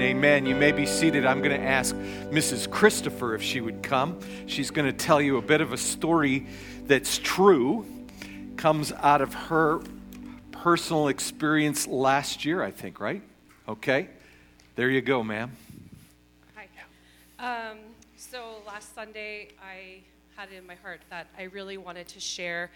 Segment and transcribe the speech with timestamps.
[0.00, 0.46] and amen.
[0.46, 1.26] You may be seated.
[1.26, 1.94] I'm going to ask
[2.30, 2.70] Mrs.
[2.70, 4.18] Christopher if she would come.
[4.46, 6.46] She's going to tell you a bit of a story
[6.86, 7.84] that's true,
[8.56, 9.82] comes out of her
[10.52, 13.20] personal experience last year, I think, right?
[13.68, 14.08] Okay.
[14.74, 15.52] There you go, ma'am.
[16.56, 17.68] Hi.
[17.70, 17.76] Um,
[18.16, 19.98] so last Sunday, I
[20.34, 22.70] had it in my heart that I really wanted to share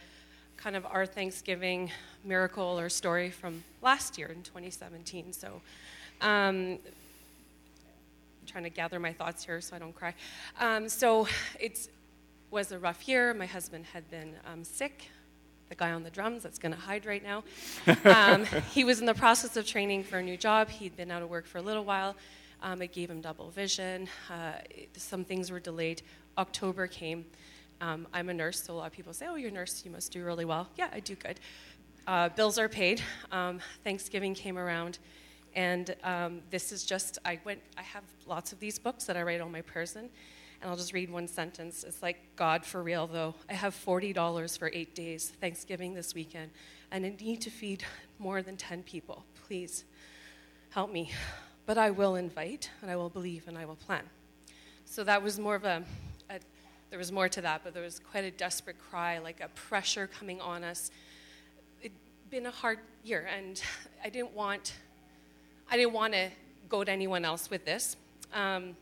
[0.59, 1.91] kind of our Thanksgiving
[2.23, 5.33] miracle or story from last year in 2017.
[5.33, 5.63] So
[6.21, 6.79] um,
[8.55, 10.15] trying to gather my thoughts here so I don't cry.
[10.61, 11.27] Um, so
[11.59, 11.89] it
[12.53, 13.35] was a rough year.
[13.35, 15.09] My husband had been um, sick.
[15.71, 17.43] The guy on the drums that's going to hide right now.
[18.05, 20.69] Um, he was in the process of training for a new job.
[20.69, 22.15] He'd been out of work for a little while.
[22.63, 24.07] Um, it gave him double vision.
[24.31, 24.53] Uh,
[24.97, 26.03] some things were delayed.
[26.39, 27.25] October came.
[27.81, 29.83] Um, I'm a nurse, so a lot of people say, "Oh, you're a nurse.
[29.85, 31.41] You must do really well." Yeah, I do good.
[32.07, 33.03] Uh, bills are paid.
[33.33, 35.01] Um, Thanksgiving came around,
[35.55, 39.23] and um, this is just, I went, I have lots of these books that I
[39.23, 41.85] write on my prayers in, and I'll just read one sentence.
[41.85, 46.51] It's like, God, for real though, I have $40 for eight days, Thanksgiving this weekend,
[46.91, 47.85] and I need to feed
[48.19, 49.25] more than 10 people.
[49.47, 49.85] Please
[50.71, 51.13] help me.
[51.67, 54.03] But I will invite, and I will believe, and I will plan.
[54.85, 55.83] So that was more of a,
[56.29, 56.39] a
[56.91, 60.07] there was more to that, but there was quite a desperate cry, like a pressure
[60.07, 60.91] coming on us.
[61.81, 61.97] It'd
[62.31, 63.61] been a hard year, and
[64.05, 64.75] I didn't want
[65.71, 66.31] I didn't want to
[66.69, 67.97] go to anyone else with this.
[68.33, 68.77] Um,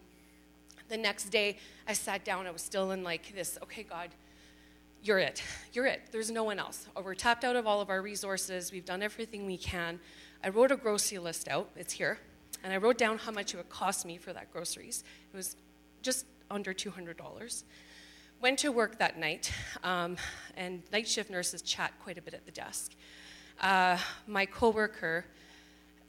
[0.88, 2.47] the next day, I sat down.
[2.47, 4.11] I was still in like this, okay, God,
[5.03, 5.42] you're it.
[5.72, 6.03] You're it.
[6.12, 6.86] There's no one else.
[7.03, 8.70] We're tapped out of all of our resources.
[8.70, 9.98] We've done everything we can.
[10.44, 11.70] I wrote a grocery list out.
[11.77, 12.19] It's here.
[12.62, 15.03] And I wrote down how much it would cost me for that groceries.
[15.33, 15.56] It was
[16.03, 17.64] just under $200.
[18.41, 20.16] Went to work that night, um,
[20.56, 22.92] and night shift nurses chat quite a bit at the desk.
[23.60, 25.25] Uh, my coworker,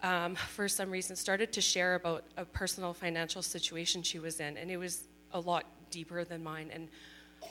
[0.03, 4.57] um, for some reason, started to share about a personal financial situation she was in,
[4.57, 6.69] and it was a lot deeper than mine.
[6.73, 6.89] And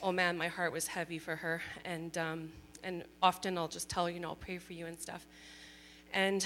[0.01, 1.61] oh man, my heart was heavy for her.
[1.83, 2.51] And um,
[2.83, 5.25] and often I'll just tell you know, I'll pray for you and stuff.
[6.13, 6.45] And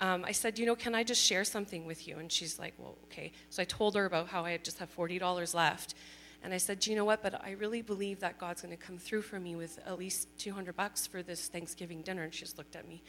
[0.00, 2.18] um, I said, you know, can I just share something with you?
[2.18, 3.30] And she's like, well, okay.
[3.50, 5.94] So I told her about how I just have forty dollars left.
[6.42, 7.22] And I said, do you know what?
[7.22, 10.28] But I really believe that God's going to come through for me with at least
[10.36, 12.22] 200 bucks for this Thanksgiving dinner.
[12.22, 13.02] And she just looked at me.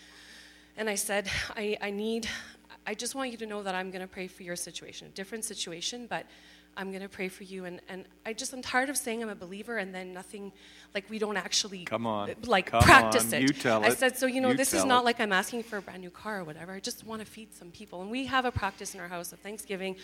[0.77, 2.27] And I said, I, I need,
[2.85, 5.09] I just want you to know that I'm going to pray for your situation, a
[5.11, 6.25] different situation, but
[6.77, 7.63] I'm going to pray for you.
[7.63, 10.51] And, and I just, I'm tired of saying I'm a believer and then nothing,
[10.93, 13.39] like we don't actually, come on, like come practice on.
[13.39, 13.41] it.
[13.43, 13.97] You tell I it.
[13.97, 15.05] said, so you know, You this is tell not it.
[15.05, 16.73] like I'm asking for a brand new car or whatever.
[16.73, 18.01] I just want to feed some people.
[18.01, 19.95] And we have a practice in our house of Thanksgiving.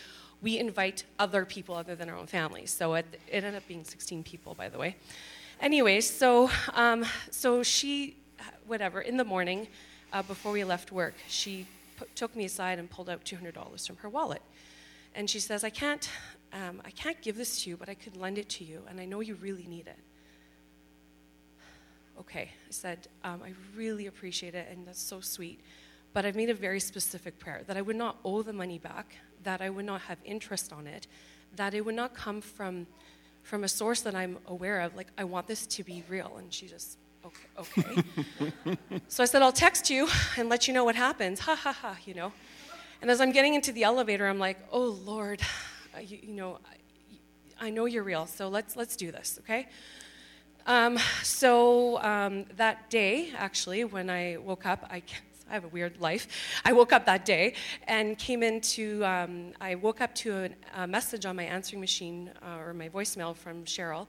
[0.42, 2.66] We invite other people other than our own family.
[2.66, 4.96] So it, it ended up being 16 people, by the way.
[5.60, 8.16] Anyways, so, um, so she,
[8.66, 9.68] whatever, in the morning,
[10.14, 11.66] uh, before we left work, she
[12.16, 14.42] took me aside and pulled out $200 from her wallet.
[15.16, 16.10] And she says, I can't,
[16.54, 19.00] um, I can't give this to you, but I could lend it to you, and
[19.00, 20.00] I know you really need it.
[22.20, 25.60] Okay, I said, um, I really appreciate it, and that's so sweet.
[26.14, 29.16] But I've made a very specific prayer that I would not owe the money back,
[29.44, 31.08] that I would not have interest on it,
[31.56, 32.86] that it would not come from,
[33.44, 34.96] from a source that I'm aware of.
[34.96, 36.36] Like, I want this to be real.
[36.38, 38.78] And she just, okay, okay.
[39.08, 41.40] so I said, I'll text you and let you know what happens.
[41.42, 42.32] Ha ha ha, you know.
[43.02, 45.42] And as I'm getting into the elevator, I'm like, oh Lord,
[45.96, 46.60] uh, you, you know,
[47.60, 49.68] I, I know you're real, so let's let's do this, okay?
[50.68, 55.02] Um, so um, that day, actually, when I woke up, I,
[55.50, 56.28] I have a weird life.
[56.64, 57.56] I woke up that day
[57.88, 59.04] and came into.
[59.04, 63.36] Um, I woke up to a, message on my answering machine uh, or my voicemail
[63.36, 64.08] from Cheryl.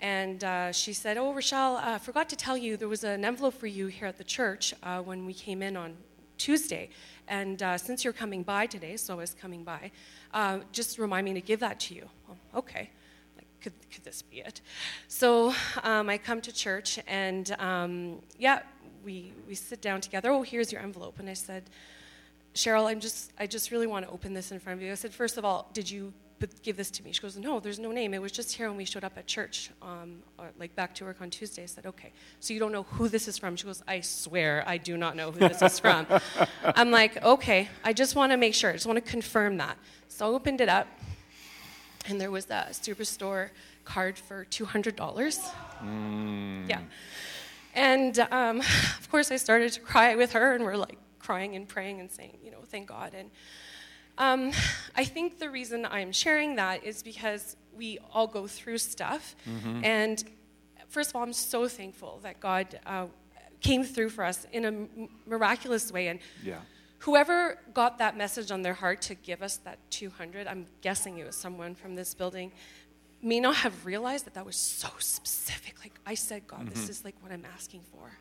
[0.00, 3.24] And uh, she said, Oh, Rochelle, I uh, forgot to tell you there was an
[3.24, 5.96] envelope for you here at the church uh, when we came in on
[6.38, 6.90] Tuesday.
[7.28, 9.90] And uh, since you're coming by today, so I was coming by,
[10.32, 12.08] uh, just remind me to give that to you.
[12.28, 12.90] Well, okay.
[13.36, 14.60] Like, could, could this be it?
[15.08, 18.60] So um, I come to church, and um, yeah,
[19.04, 20.30] we, we sit down together.
[20.30, 21.18] Oh, here's your envelope.
[21.18, 21.64] And I said,
[22.54, 24.92] Cheryl, I'm just, I just really want to open this in front of you.
[24.92, 27.12] I said, first of all, did you but give this to me.
[27.12, 28.12] She goes, no, there's no name.
[28.12, 31.04] It was just here when we showed up at church, um, or like back to
[31.04, 31.62] work on Tuesday.
[31.62, 33.56] I said, okay, so you don't know who this is from?
[33.56, 36.06] She goes, I swear I do not know who this is from.
[36.64, 38.70] I'm like, okay, I just want to make sure.
[38.70, 39.78] I just want to confirm that.
[40.08, 40.86] So I opened it up,
[42.06, 43.50] and there was a Superstore
[43.84, 44.94] card for $200.
[45.82, 46.68] Mm.
[46.68, 46.80] Yeah.
[47.74, 48.60] And um,
[48.98, 52.10] of course, I started to cry with her, and we're like crying and praying and
[52.10, 53.14] saying, you know, thank God.
[53.14, 53.30] And
[54.18, 54.52] um,
[54.96, 59.34] I think the reason I'm sharing that is because we all go through stuff.
[59.48, 59.84] Mm-hmm.
[59.84, 60.24] And
[60.88, 63.06] first of all, I'm so thankful that God uh,
[63.60, 66.06] came through for us in a m- miraculous way.
[66.08, 66.60] And Yeah.
[67.00, 71.26] whoever got that message on their heart to give us that 200, I'm guessing it
[71.26, 72.52] was someone from this building,
[73.22, 75.80] may not have realized that that was so specific.
[75.82, 78.12] Like I said, God, this is like what I'm asking for.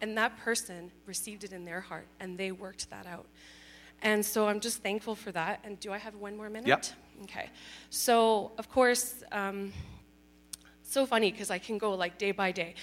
[0.00, 3.26] And that person received it in their heart and they worked that out.
[4.02, 5.60] And so I'm just thankful for that.
[5.64, 6.68] And do I have one more minute?
[6.68, 6.84] Yep.
[7.24, 7.50] Okay.
[7.90, 9.72] So, of course, um,
[10.82, 12.74] so funny because I can go like day by day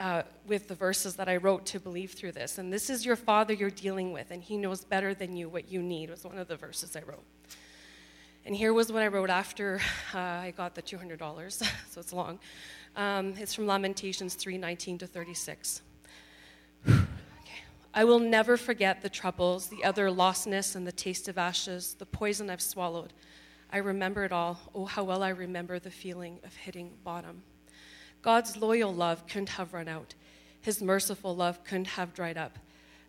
[0.00, 2.58] uh, with the verses that I wrote to believe through this.
[2.58, 5.70] And this is your father you're dealing with, and he knows better than you what
[5.70, 7.24] you need, was one of the verses I wrote.
[8.44, 9.80] And here was what I wrote after
[10.14, 11.52] uh, I got the $200,
[11.90, 12.38] so it's long.
[12.96, 15.82] Um, it's from Lamentations 3 19 to 36.
[17.96, 22.04] I will never forget the troubles, the other lostness, and the taste of ashes, the
[22.04, 23.12] poison I've swallowed.
[23.70, 24.58] I remember it all.
[24.74, 27.44] Oh, how well I remember the feeling of hitting bottom.
[28.20, 30.14] God's loyal love couldn't have run out,
[30.60, 32.58] His merciful love couldn't have dried up.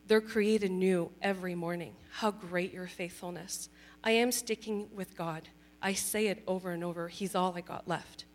[0.05, 1.95] They're created new every morning.
[2.11, 3.69] How great your faithfulness.
[4.03, 5.49] I am sticking with God.
[5.81, 7.07] I say it over and over.
[7.07, 8.25] He's all I got left.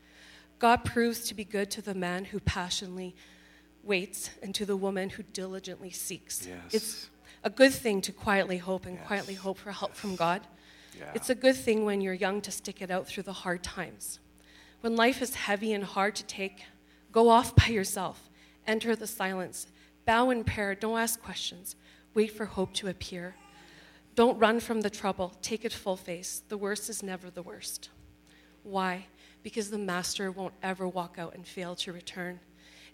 [0.59, 3.15] God proves to be good to the man who passionately
[3.83, 6.47] waits and to the woman who diligently seeks.
[6.47, 6.59] Yes.
[6.73, 7.11] It's
[7.43, 9.07] a good thing to quietly hope and Yes.
[9.07, 10.47] quietly hope for help from God.
[10.99, 11.13] Yeah.
[11.15, 14.19] It's a good thing when you're young to stick it out through the hard times.
[14.81, 16.65] When life is heavy and hard to take,
[17.13, 18.29] go off by yourself.
[18.67, 19.67] Enter the silence.
[20.05, 20.75] Bow in prayer.
[20.75, 21.77] Don't ask questions.
[22.15, 23.37] Wait for hope to appear.
[24.15, 25.35] Don't run from the trouble.
[25.41, 26.43] Take it full face.
[26.49, 27.91] The worst is never the worst.
[28.63, 29.07] Why?
[29.43, 32.41] Because the master won't ever walk out and fail to return.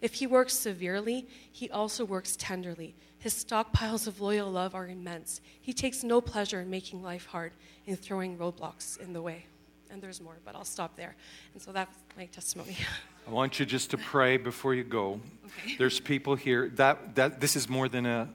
[0.01, 2.95] If he works severely, he also works tenderly.
[3.19, 5.41] His stockpiles of loyal love are immense.
[5.59, 7.53] He takes no pleasure in making life hard,
[7.85, 9.45] in throwing roadblocks in the way.
[9.89, 11.15] And there's more, but I'll stop there.
[11.53, 12.77] And so that's my testimony.
[13.27, 15.19] I want you just to pray before you go.
[15.45, 15.75] Okay.
[15.77, 18.29] There's people here that, that this is more than a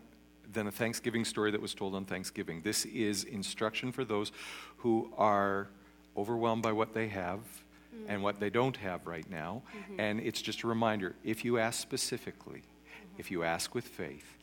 [0.53, 2.61] than a Thanksgiving story that was told on Thanksgiving.
[2.63, 4.33] This is instruction for those
[4.79, 5.69] who are
[6.17, 7.41] overwhelmed by what they have
[8.09, 9.63] and what they don't have right now.
[9.77, 10.01] Mm-hmm.
[10.01, 13.19] And it's just a reminder if you ask specifically, mm-hmm.
[13.19, 14.37] if you ask with faith,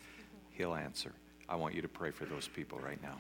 [0.52, 1.14] He'll answer.
[1.48, 3.16] I want you to pray for those people right now.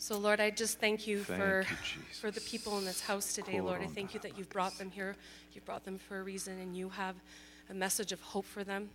[0.00, 3.34] So, Lord, I just thank you Thank for, you, for the people in this house
[3.34, 3.82] today, Lord.
[3.82, 5.16] I thank you that you've brought them here.
[5.52, 7.16] You've brought them for a reason, and you have
[7.68, 8.90] a message of hope for them.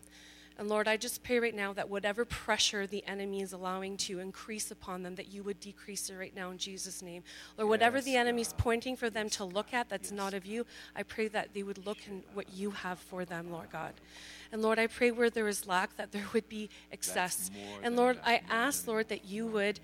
[0.58, 4.20] And Lord, I just pray right now that whatever pressure the enemy is allowing to
[4.20, 7.24] increase upon them, that you would decrease it right now in Jesus' name.
[7.58, 10.66] Lord, whatever the Yes, enemy's pointing for them to look at that's not of you,
[10.96, 13.94] I pray that they would look in what you have for them, Lord God.
[14.52, 17.50] And Lord, I pray where there is lack, that there would be excess.
[17.82, 19.80] And Lord, I ask, Lord, that you would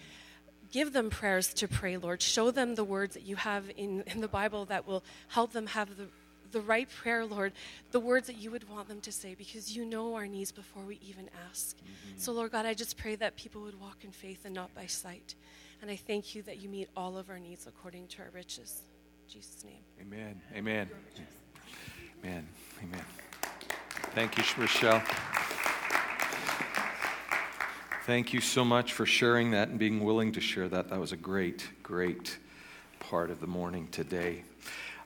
[0.71, 2.21] give them prayers to pray, Lord.
[2.21, 5.65] Show them the words that you have in, in the Bible that will help them
[5.67, 6.07] have the,
[6.51, 7.53] the right prayer, Lord,
[7.91, 10.83] the words that you would want them to say, because you know our needs before
[10.83, 11.77] we even ask.
[12.17, 14.85] So, Lord God, I just pray that people would walk in faith and not by
[14.85, 15.35] sight.
[15.81, 18.81] And I thank you that you meet all of our needs according to our riches.
[19.27, 19.81] In Jesus' name.
[20.01, 20.41] Amen.
[20.55, 20.89] Amen.
[22.23, 22.47] Amen.
[22.83, 23.05] Amen.
[24.13, 25.01] Thank you, Rochelle.
[28.05, 30.89] Thank you so much for sharing that and being willing to share that.
[30.89, 32.37] That was a great, great
[32.99, 34.43] part of the morning today.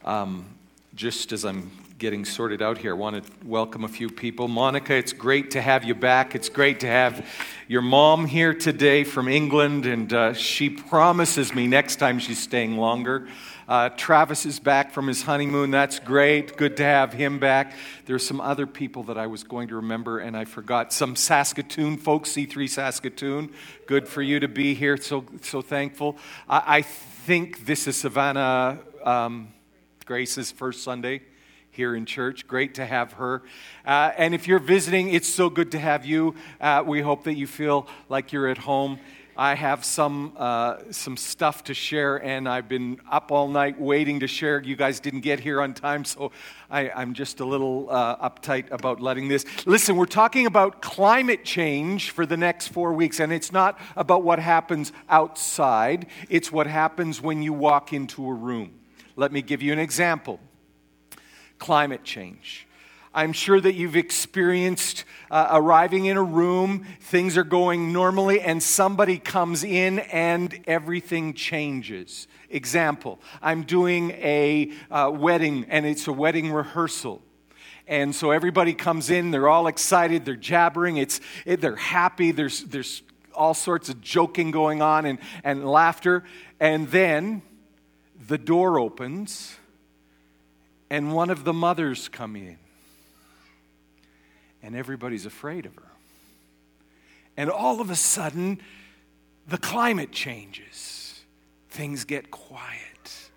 [0.05, 0.45] Um,
[0.95, 4.47] just as I'm getting sorted out here, I want to welcome a few people.
[4.47, 6.35] Monica, it's great to have you back.
[6.35, 7.25] It's great to have
[7.67, 12.77] your mom here today from England, and uh, she promises me next time she's staying
[12.77, 13.27] longer.
[13.67, 15.71] Uh, Travis is back from his honeymoon.
[15.71, 16.57] That's great.
[16.57, 17.73] Good to have him back.
[18.05, 20.93] There's some other people that I was going to remember, and I forgot.
[20.93, 23.51] Some Saskatoon folks, C3 Saskatoon.
[23.87, 24.97] Good for you to be here.
[24.97, 26.17] So, so thankful.
[26.47, 29.47] I, I think this is Savannah um,
[30.03, 31.21] Grace's first Sunday
[31.71, 32.47] here in church.
[32.47, 33.41] Great to have her.
[33.85, 36.35] Uh, and if you're visiting, it's so good to have you.
[36.61, 38.99] Uh, we hope that you feel like you're at home.
[39.35, 44.19] I have some uh, some stuff to share, and I've been up all night waiting
[44.19, 44.61] to share.
[44.61, 46.31] You guys didn't get here on time, so
[46.69, 49.43] I, I'm just a little uh, uptight about letting this.
[49.65, 54.21] Listen, we're talking about climate change for the next four weeks, and it's not about
[54.21, 56.05] what happens outside.
[56.29, 58.82] It's what happens when you walk into a room.
[59.15, 60.39] Let me give you an example
[61.59, 62.67] climate change.
[63.13, 68.61] I'm sure that you've experienced uh, arriving in a room, things are going normally, and
[68.61, 72.27] somebody comes in and everything changes.
[72.49, 77.21] Example I'm doing a uh, wedding, and it's a wedding rehearsal.
[77.87, 82.63] And so everybody comes in, they're all excited, they're jabbering, it's, it, they're happy, there's,
[82.63, 83.03] there's
[83.35, 86.23] all sorts of joking going on and, and laughter.
[86.59, 87.41] And then
[88.27, 89.57] the door opens,
[90.89, 92.57] and one of the mothers come in
[94.63, 95.91] and everybody's afraid of her.
[97.35, 98.59] And all of a sudden,
[99.47, 101.21] the climate changes,
[101.69, 103.29] things get quiet.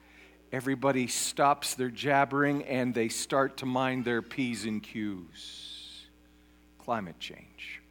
[0.53, 6.07] Everybody stops their jabbering and they start to mind their P's and Q's.
[6.79, 7.83] Climate change.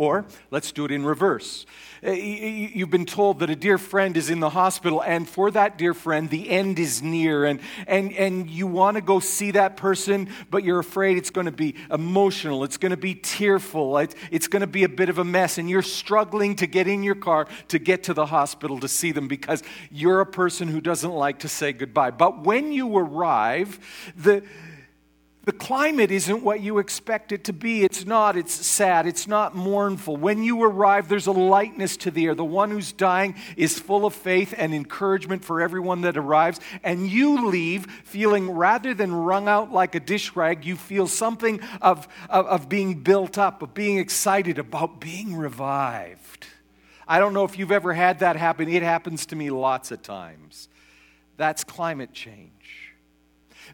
[0.00, 1.66] Or let's do it in reverse.
[2.02, 5.76] Uh, you've been told that a dear friend is in the hospital, and for that
[5.76, 9.76] dear friend, the end is near, and, and, and you want to go see that
[9.76, 14.14] person, but you're afraid it's going to be emotional, it's going to be tearful, it's,
[14.30, 17.02] it's going to be a bit of a mess, and you're struggling to get in
[17.02, 20.80] your car to get to the hospital to see them because you're a person who
[20.80, 22.10] doesn't like to say goodbye.
[22.10, 23.78] But when you arrive,
[24.16, 24.42] the
[25.50, 27.82] the climate isn't what you expect it to be.
[27.82, 28.36] It's not.
[28.36, 29.04] It's sad.
[29.08, 30.16] It's not mournful.
[30.16, 32.36] When you arrive, there's a lightness to the air.
[32.36, 36.60] The one who's dying is full of faith and encouragement for everyone that arrives.
[36.84, 41.58] And you leave feeling, rather than wrung out like a dish rag, you feel something
[41.82, 46.46] of, of, of being built up, of being excited about being revived.
[47.08, 48.68] I don't know if you've ever had that happen.
[48.68, 50.68] It happens to me lots of times.
[51.36, 52.59] That's climate change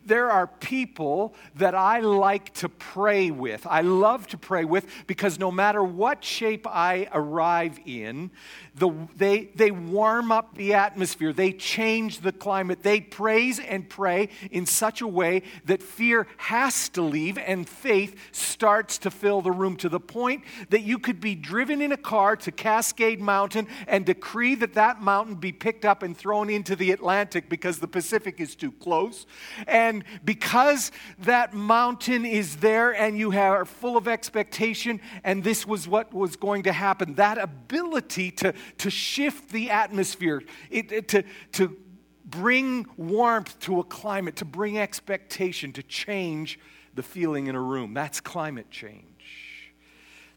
[0.07, 3.67] there are people that I like to pray with.
[3.67, 8.31] I love to pray with because no matter what shape I arrive in,
[8.75, 14.29] the, they, they warm up the atmosphere, they change the climate, they praise and pray
[14.51, 19.51] in such a way that fear has to leave and faith starts to fill the
[19.51, 23.67] room to the point that you could be driven in a car to Cascade Mountain
[23.87, 27.89] and decree that that mountain be picked up and thrown into the Atlantic because the
[27.89, 29.27] Pacific is too close.
[29.67, 35.87] And because that mountain is there and you are full of expectation, and this was
[35.89, 41.25] what was going to happen, that ability to to shift the atmosphere, it, it, to,
[41.53, 41.77] to
[42.25, 46.59] bring warmth to a climate, to bring expectation, to change
[46.95, 47.95] the feeling in a room.
[47.95, 49.05] That's climate change.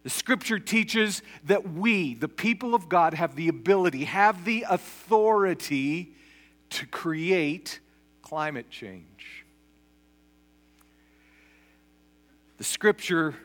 [0.03, 6.13] The scripture teaches that we, the people of God, have the ability, have the authority
[6.69, 7.79] to create
[8.21, 9.38] climate change.
[12.59, 13.35] The scripture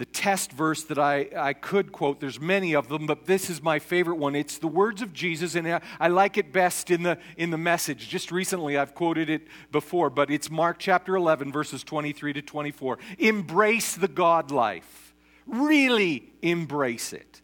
[0.00, 2.20] the test verse that I, I could quote.
[2.20, 4.34] There's many of them, but this is my favorite one.
[4.34, 7.58] It's the words of Jesus, and I, I like it best in the, in the
[7.58, 8.08] message.
[8.08, 12.98] Just recently, I've quoted it before, but it's Mark chapter 11, verses 23 to 24.
[13.18, 15.14] Embrace the God life.
[15.46, 17.42] Really embrace it.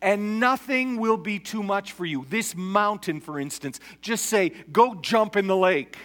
[0.00, 2.24] And nothing will be too much for you.
[2.30, 5.98] This mountain, for instance, just say, go jump in the lake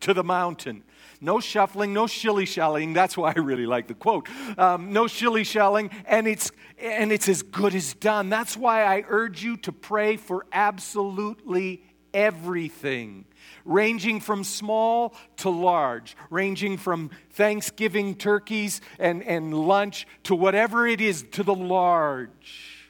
[0.00, 0.82] to the mountain.
[1.20, 2.94] No shuffling, no shilly shallying.
[2.94, 4.28] That's why I really like the quote.
[4.56, 8.30] Um, no shilly shallying, and it's, and it's as good as done.
[8.30, 11.82] That's why I urge you to pray for absolutely
[12.14, 13.26] everything,
[13.66, 21.02] ranging from small to large, ranging from Thanksgiving turkeys and, and lunch to whatever it
[21.02, 22.88] is, to the large.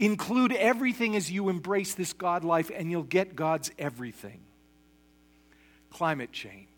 [0.00, 4.40] Include everything as you embrace this God life, and you'll get God's everything.
[5.90, 6.73] Climate change.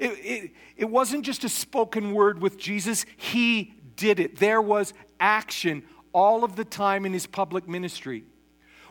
[0.00, 4.38] It, it, it wasn't just a spoken word with Jesus, he did it.
[4.38, 5.82] There was action
[6.14, 8.24] all of the time in his public ministry.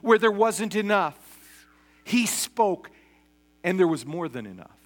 [0.02, 1.18] Where there wasn't enough,
[2.04, 2.92] he spoke,
[3.64, 4.78] and there was more than enough.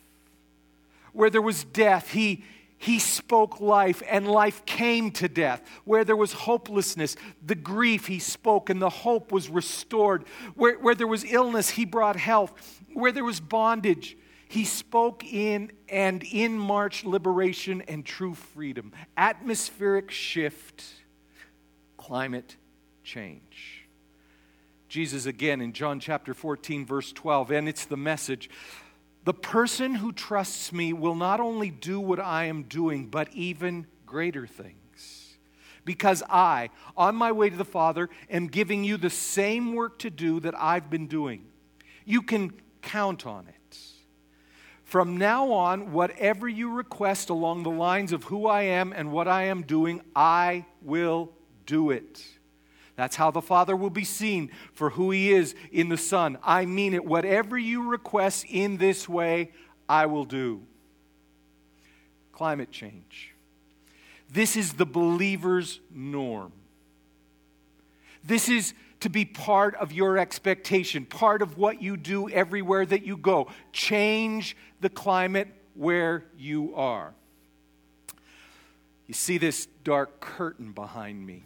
[1.11, 2.45] Where there was death, he,
[2.77, 5.61] he spoke life, and life came to death.
[5.83, 10.23] Where there was hopelessness, the grief, he spoke, and the hope was restored.
[10.55, 12.81] Where, where there was illness, he brought health.
[12.93, 14.15] Where there was bondage,
[14.53, 20.83] he spoke in and in march liberation and true freedom, atmospheric shift,
[21.98, 22.55] climate
[23.03, 23.88] change.
[24.88, 28.48] Jesus again in John chapter 14, verse 12, and it's the message.
[29.24, 33.88] The person who trusts me will not only do what I am doing, but even
[34.05, 35.36] greater things.
[35.83, 40.12] Because I, on my way to the Father, am giving you the same work to
[40.12, 41.48] do that I've been doing.
[42.05, 43.55] You can count on it.
[44.93, 49.27] From now on, whatever you request along the lines of who I am and what
[49.27, 51.31] I am doing, I will
[51.65, 52.23] do it.
[52.95, 56.38] That's how the Father will be seen for who He is in the Son.
[56.43, 57.03] I mean it.
[57.03, 59.53] Whatever you request in this way,
[59.89, 60.62] I will do.
[62.31, 63.33] Climate change.
[64.31, 66.51] This is the believer's norm.
[68.23, 73.05] This is to be part of your expectation, part of what you do everywhere that
[73.05, 73.50] you go.
[73.74, 77.13] Change the climate where you are.
[79.05, 81.43] You see this dark curtain behind me.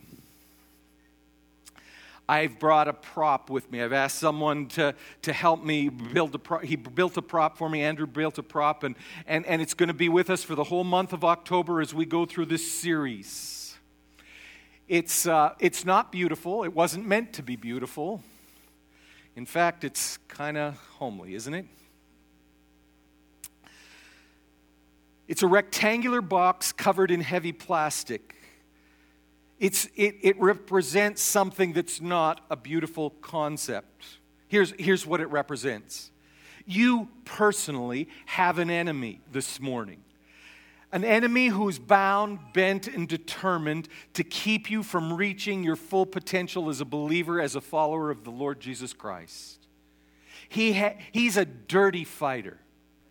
[2.29, 3.81] I've brought a prop with me.
[3.81, 6.63] I've asked someone to, to help me build a prop.
[6.63, 7.81] He built a prop for me.
[7.81, 8.95] Andrew built a prop, and,
[9.25, 11.91] and, and it's going to be with us for the whole month of October as
[11.91, 13.56] we go through this series.
[14.87, 16.63] It's, uh, it's not beautiful.
[16.63, 18.23] It wasn't meant to be beautiful.
[19.35, 21.65] In fact, it's kind of homely, isn't it?
[25.27, 28.35] It's a rectangular box covered in heavy plastic.
[29.59, 34.05] It's, it, it represents something that's not a beautiful concept.
[34.47, 36.11] Here's, here's what it represents
[36.69, 40.03] you personally have an enemy this morning.
[40.91, 46.69] An enemy who's bound, bent, and determined to keep you from reaching your full potential
[46.69, 49.67] as a believer, as a follower of the Lord Jesus Christ.
[50.47, 52.57] He ha- he's a dirty fighter.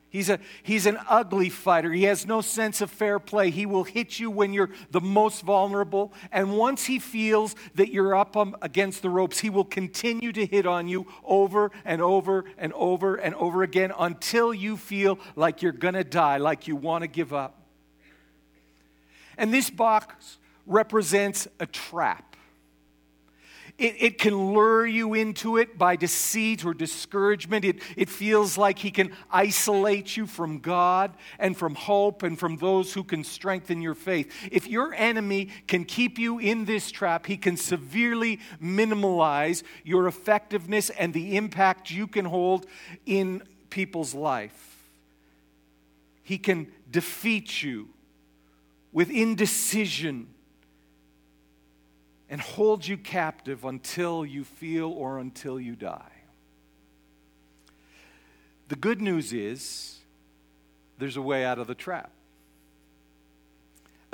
[0.09, 1.92] He's, a, he's an ugly fighter.
[1.92, 3.50] He has no sense of fair play.
[3.50, 6.14] He will hit you when you're the most vulnerable.
[6.33, 10.47] And once he feels that you're up um, against the ropes, he will continue to
[10.47, 15.61] hit on you over and over and over and over again until you feel like
[15.61, 17.65] you're going to die, like you want to give up.
[19.37, 22.37] And this box represents a trap.
[23.78, 27.64] It, it can lure you into it by deceit or discouragement.
[27.64, 32.57] It, it feels like he can isolate you from God and from hope and from
[32.57, 34.33] those who can strengthen your faith.
[34.50, 40.88] If your enemy can keep you in this trap, he can severely minimize your effectiveness
[40.90, 42.64] and the impact you can hold
[43.05, 44.78] in people's life.
[46.23, 47.90] He can defeat you
[48.97, 50.26] with indecision
[52.31, 56.23] and hold you captive until you feel or until you die.
[58.69, 59.99] The good news is
[60.97, 62.11] there's a way out of the trap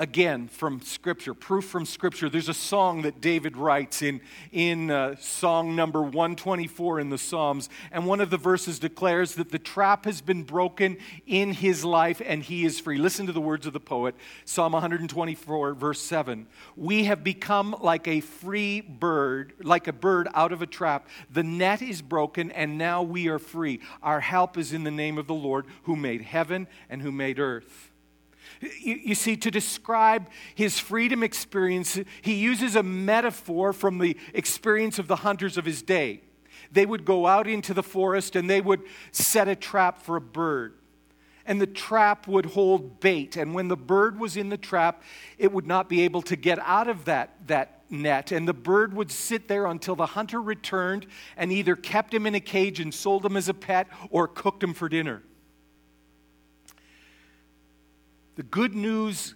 [0.03, 2.29] again from Scripture, proof from Scripture.
[2.29, 4.19] There's a song that David writes in,
[4.51, 9.49] in uh, song number 124 in the Psalms, and one of the verses declares that
[9.49, 12.97] the trap has been broken in his life and he is free.
[12.97, 16.47] Listen to the words of the poet, Psalm 124, verse 7.
[16.75, 21.07] We have become like a free bird, like a bird out of a trap.
[21.31, 23.79] The net is broken and now we are free.
[24.01, 27.39] Our help is in the name of the Lord who made heaven and who made
[27.39, 27.92] earth.
[28.81, 34.99] You, you, see, to describe his freedom experience, he uses a metaphor from the experience
[34.99, 36.21] of the hunters of his day.
[36.71, 40.21] They would go out into the forest and they would set a trap for a
[40.21, 40.75] bird.
[41.45, 43.35] And the trap would hold bait.
[43.35, 45.03] And when the bird was in the trap,
[45.37, 48.31] it would not be able to get out of that, that net.
[48.31, 52.33] And the bird would sit there until the hunter returned and either kept him in
[52.33, 55.21] a cage and sold him as a pet or cooked him for dinner.
[58.35, 59.35] The good news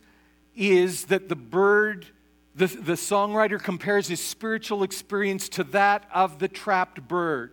[0.56, 2.08] is that the bird,
[2.56, 7.52] the, the songwriter compares his spiritual experience to that of the trapped bird.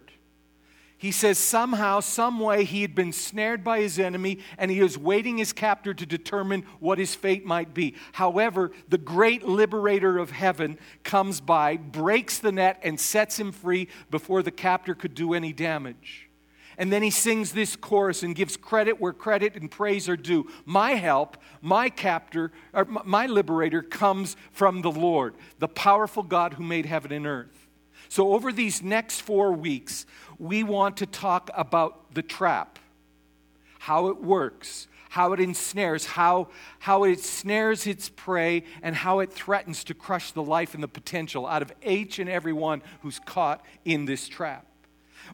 [0.96, 4.96] He says somehow, some way, he had been snared by his enemy and he is
[4.96, 7.94] waiting his captor to determine what his fate might be.
[8.12, 13.88] However, the great liberator of heaven comes by, breaks the net, and sets him free
[14.10, 16.30] before the captor could do any damage.
[16.76, 20.48] And then he sings this chorus and gives credit where credit and praise are due.
[20.64, 26.64] My help, my captor, or my liberator comes from the Lord, the powerful God who
[26.64, 27.68] made heaven and earth.
[28.08, 30.06] So, over these next four weeks,
[30.38, 32.78] we want to talk about the trap,
[33.78, 36.48] how it works, how it ensnares, how,
[36.80, 40.88] how it snares its prey, and how it threatens to crush the life and the
[40.88, 44.66] potential out of each and every one who's caught in this trap.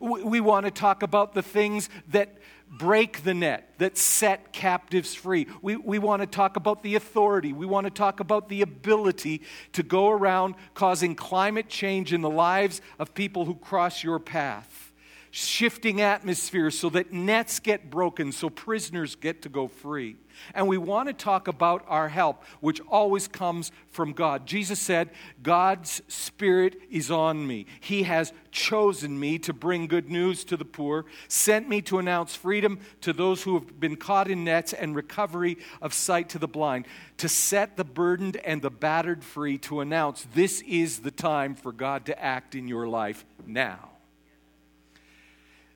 [0.01, 2.39] We want to talk about the things that
[2.71, 5.47] break the net, that set captives free.
[5.61, 7.53] We, we want to talk about the authority.
[7.53, 12.31] We want to talk about the ability to go around causing climate change in the
[12.31, 14.90] lives of people who cross your path,
[15.31, 20.17] shifting atmospheres so that nets get broken, so prisoners get to go free.
[20.55, 24.47] And we want to talk about our help, which always comes from God.
[24.47, 25.11] Jesus said,
[25.43, 27.67] God's Spirit is on me.
[27.81, 32.35] He has chosen me to bring good news to the poor, sent me to announce
[32.35, 36.49] freedom to those who have been caught in nets and recovery of sight to the
[36.49, 36.87] blind,
[37.19, 41.73] to set the burdened and the battered free, to announce this is the time for
[41.73, 43.91] God to act in your life now.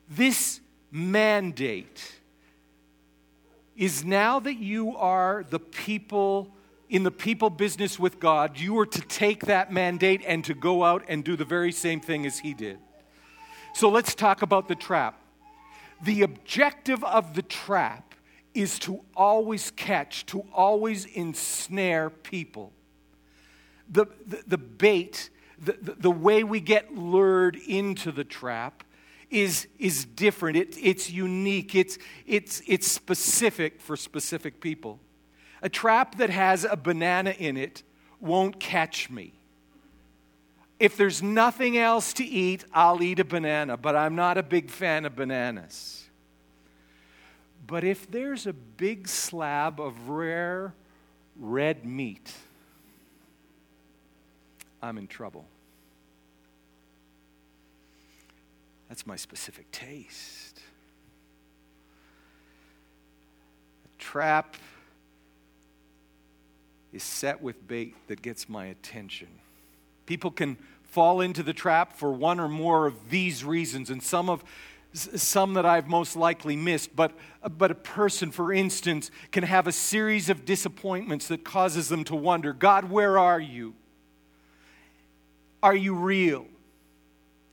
[0.09, 0.59] This
[0.91, 2.19] mandate
[3.75, 6.55] is now that you are the people
[6.89, 10.83] in the people business with God, you are to take that mandate and to go
[10.83, 12.77] out and do the very same thing as He did.
[13.73, 15.19] So let's talk about the trap.
[16.03, 18.15] The objective of the trap
[18.53, 22.71] is to always catch, to always ensnare people.
[23.89, 28.84] The, the, the bait, the, the, the way we get lured into the trap
[29.35, 30.55] is, is different.
[30.55, 31.75] It, it's unique.
[31.75, 34.99] It's, it's, it's specific for specific people.
[35.61, 37.83] A trap that has a banana in it
[38.21, 39.33] won't catch me.
[40.79, 44.69] If there's nothing else to eat, I'll eat a banana, but I'm not a big
[44.69, 46.05] fan of bananas.
[47.67, 50.73] But if there's a big slab of rare
[51.37, 52.31] red meat,
[54.81, 55.45] I'm in trouble.
[58.95, 60.61] That's my specific taste.
[63.83, 64.55] A trap
[66.93, 69.27] is set with bait that gets my attention.
[70.05, 74.29] People can fall into the trap for one or more of these reasons, and some
[74.29, 74.45] of
[74.93, 77.11] some that I've most likely missed, but,
[77.57, 82.15] but a person, for instance, can have a series of disappointments that causes them to
[82.15, 83.73] wonder God, where are you?
[85.61, 86.45] Are you real?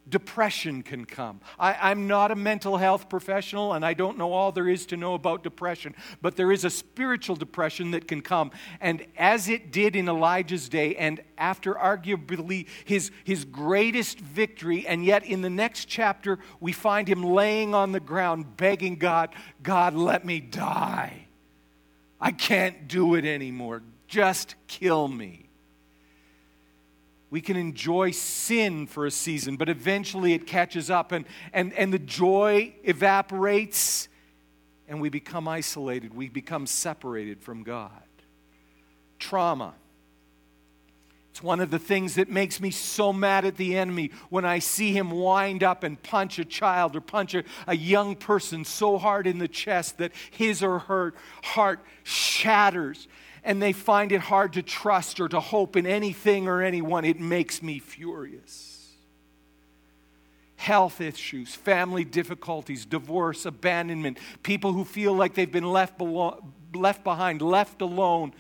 [0.08, 1.40] Depression can come.
[1.58, 4.96] I, am not a mental health professional and I don't know all there is to
[4.96, 8.50] know about depression, but there is a spiritual depression that can come.
[8.80, 15.04] And as it did in Elijah's day, and after arguably his, his greatest victory, and
[15.04, 19.94] yet in the next chapter, we find him laying on the ground begging God, God,
[19.94, 21.26] let me die.
[22.20, 23.82] I can't do it anymore.
[24.06, 25.41] Just kill me.
[27.32, 31.90] We can enjoy sin for a season, but eventually it catches up and, and, and
[31.90, 34.08] the joy evaporates
[34.86, 36.12] and we become isolated.
[36.12, 38.02] We become separated from God.
[39.18, 39.72] Trauma.
[41.30, 44.58] It's one of the things that makes me so mad at the enemy when I
[44.58, 48.98] see him wind up and punch a child or punch a, a young person so
[48.98, 53.08] hard in the chest that his or her heart shatters
[53.44, 57.18] and they find it hard to trust or to hope in anything or anyone, it
[57.18, 58.88] makes me furious.
[60.56, 67.02] Health issues, family difficulties, divorce, abandonment, people who feel like they've been left, belo- left
[67.02, 68.32] behind, left alone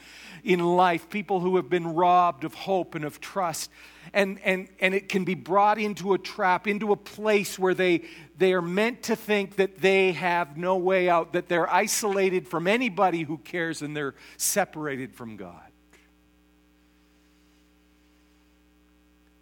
[0.44, 3.70] in life, people who have been robbed of hope and of trust.
[4.12, 8.02] And, and, and it can be brought into a trap, into a place where they,
[8.36, 12.66] they are meant to think that they have no way out, that they're isolated from
[12.66, 15.60] anybody who cares and they're separated from God.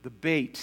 [0.03, 0.61] The bait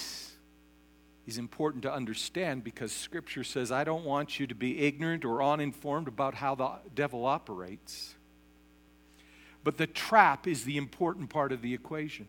[1.26, 5.42] is important to understand because Scripture says, I don't want you to be ignorant or
[5.42, 8.14] uninformed about how the devil operates.
[9.64, 12.26] But the trap is the important part of the equation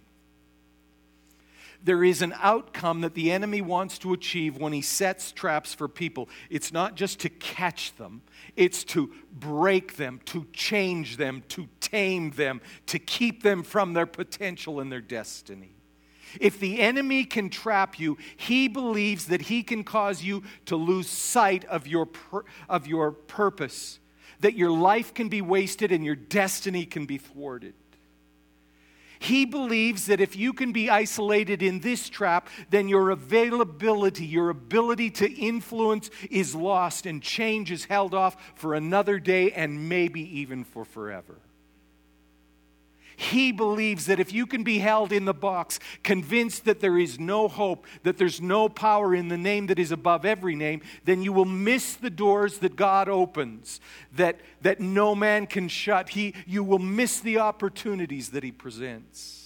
[1.83, 5.87] there is an outcome that the enemy wants to achieve when he sets traps for
[5.87, 6.27] people.
[6.49, 8.21] It's not just to catch them,
[8.55, 14.05] it's to break them, to change them, to tame them, to keep them from their
[14.05, 15.71] potential and their destiny.
[16.39, 21.07] If the enemy can trap you, he believes that he can cause you to lose
[21.07, 22.07] sight of your,
[22.67, 23.99] of your purpose,
[24.39, 27.73] that your life can be wasted and your destiny can be thwarted.
[29.19, 34.49] He believes that if you can be isolated in this trap, then your availability, your
[34.49, 40.21] ability to influence is lost and change is held off for another day and maybe
[40.39, 41.35] even for forever.
[43.19, 47.19] He believes that if you can be held in the box, convinced that there is
[47.19, 51.21] no hope, that there's no power in the name that is above every name, then
[51.21, 53.81] you will miss the doors that God opens,
[54.13, 56.07] that, that no man can shut.
[56.07, 59.38] He, you will miss the opportunities that He presents.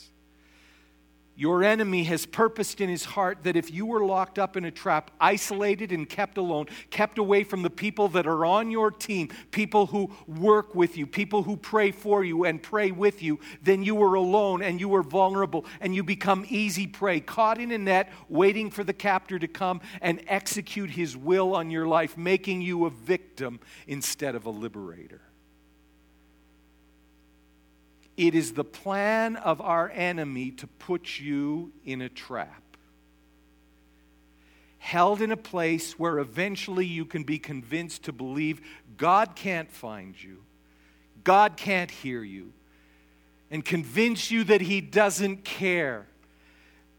[1.36, 4.72] Your enemy has purposed in his heart that if you were locked up in a
[4.72, 9.30] trap, isolated and kept alone, kept away from the people that are on your team,
[9.50, 13.82] people who work with you, people who pray for you and pray with you, then
[13.82, 17.80] you were alone and you were vulnerable and you become easy prey, caught in a
[17.80, 22.62] net, waiting for the captor to come and execute his will on your life, making
[22.62, 25.22] you a victim instead of a liberator.
[28.16, 32.62] It is the plan of our enemy to put you in a trap.
[34.78, 38.62] Held in a place where eventually you can be convinced to believe
[38.98, 40.44] God can't find you,
[41.24, 42.54] God can't hear you,
[43.50, 46.08] and convince you that He doesn't care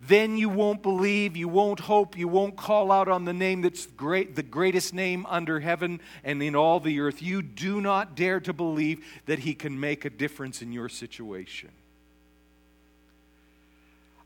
[0.07, 3.87] then you won't believe, you won't hope, you won't call out on the name that's
[3.87, 7.23] great, the greatest name under heaven and in all the earth.
[7.23, 11.71] You do not dare to believe that He can make a difference in your situation.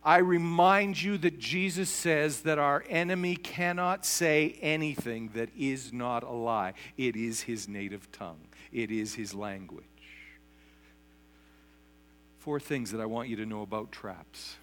[0.03, 6.23] I remind you that Jesus says that our enemy cannot say anything that is not
[6.23, 6.75] a lie.
[6.97, 9.85] It is his native tongue, it is his language.
[12.39, 14.57] Four things that I want you to know about traps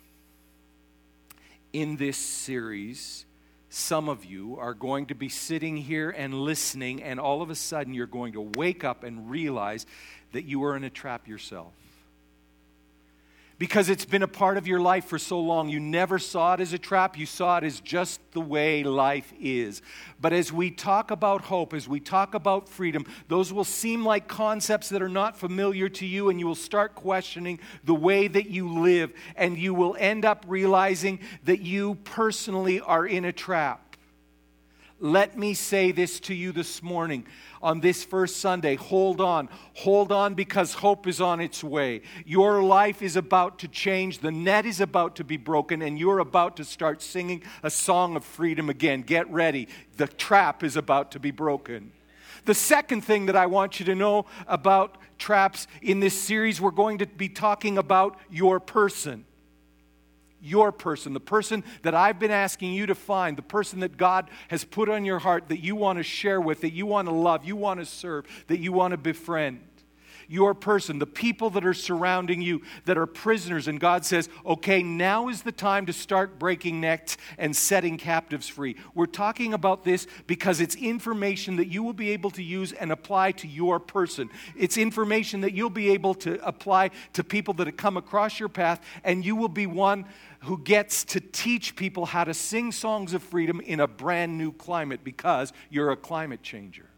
[1.76, 3.26] in this series,
[3.70, 7.56] some of you are going to be sitting here and listening, and all of a
[7.56, 9.86] sudden you're going to wake up and realize
[10.32, 11.74] that you are in a trap yourself.
[13.58, 15.70] Because it's been a part of your life for so long.
[15.70, 19.32] You never saw it as a trap, you saw it as just the way life
[19.40, 19.82] is.
[20.20, 24.28] But as we talk about hope, as we talk about freedom, those will seem like
[24.28, 28.50] concepts that are not familiar to you, and you will start questioning the way that
[28.50, 33.85] you live, and you will end up realizing that you personally are in a trap.
[35.02, 37.28] Let me say this to you this morning
[37.62, 38.76] on this first Sunday.
[38.76, 39.50] Hold on.
[39.74, 42.02] Hold on because hope is on its way.
[42.26, 44.20] Your life is about to change.
[44.20, 48.16] The net is about to be broken, and you're about to start singing a song
[48.16, 49.02] of freedom again.
[49.02, 49.68] Get ready.
[49.98, 51.92] The trap is about to be broken.
[52.46, 56.72] The second thing that I want you to know about traps in this series, we're
[56.72, 59.26] going to be talking about your person
[60.46, 64.30] your person, the person that I've been asking you to find, the person that God
[64.50, 67.14] has put on your heart that you want to share with, that you want to
[67.14, 69.62] love, you want to serve, that you want to befriend.
[70.28, 74.82] Your person, the people that are surrounding you that are prisoners, and God says, okay,
[74.82, 78.76] now is the time to start breaking necks and setting captives free.
[78.96, 82.92] We're talking about this because it's information that you will be able to use and
[82.92, 84.32] apply to your person.
[84.58, 88.50] It's information that you'll be able to apply to people that have come across your
[88.50, 90.06] path, and you will be one
[90.46, 94.52] who gets to teach people how to sing songs of freedom in a brand new
[94.52, 96.90] climate because you're a climate changer.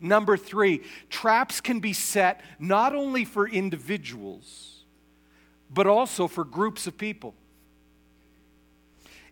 [0.00, 4.84] Number three, traps can be set not only for individuals,
[5.68, 7.34] but also for groups of people.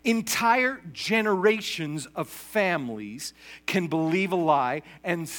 [0.03, 3.33] Entire generations of families
[3.65, 5.31] can believe a lie, and,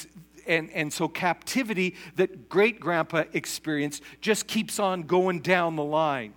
[0.47, 6.33] and, and so captivity that great grandpa experienced just keeps on going down the line.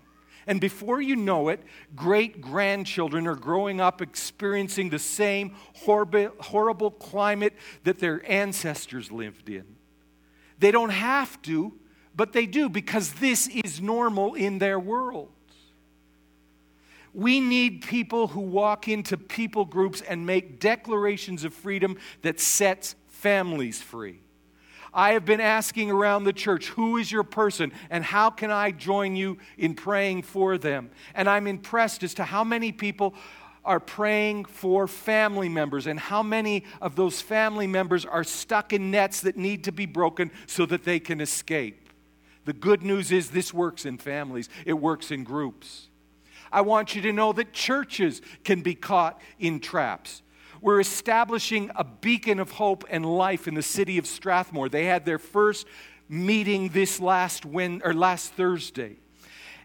[0.46, 1.62] And before you know it,
[1.94, 9.48] great grandchildren are growing up experiencing the same horrible, horrible climate that their ancestors lived
[9.48, 9.64] in.
[10.58, 11.72] They don't have to,
[12.14, 15.30] but they do because this is normal in their world.
[17.14, 22.94] We need people who walk into people groups and make declarations of freedom that sets
[23.08, 24.20] families free.
[24.94, 28.70] I have been asking around the church, who is your person and how can I
[28.70, 30.90] join you in praying for them?
[31.14, 33.14] And I'm impressed as to how many people
[33.64, 38.90] are praying for family members and how many of those family members are stuck in
[38.90, 41.88] nets that need to be broken so that they can escape.
[42.44, 45.88] The good news is this works in families, it works in groups.
[46.50, 50.21] I want you to know that churches can be caught in traps.
[50.62, 54.68] We're establishing a beacon of hope and life in the city of Strathmore.
[54.68, 55.66] They had their first
[56.08, 58.98] meeting this last win, or last Thursday.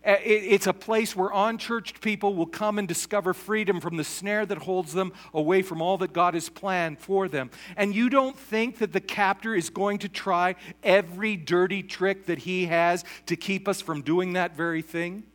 [0.03, 4.43] Uh, it's a place where unchurched people will come and discover freedom from the snare
[4.47, 7.51] that holds them away from all that God has planned for them.
[7.75, 12.39] And you don't think that the captor is going to try every dirty trick that
[12.39, 15.25] he has to keep us from doing that very thing?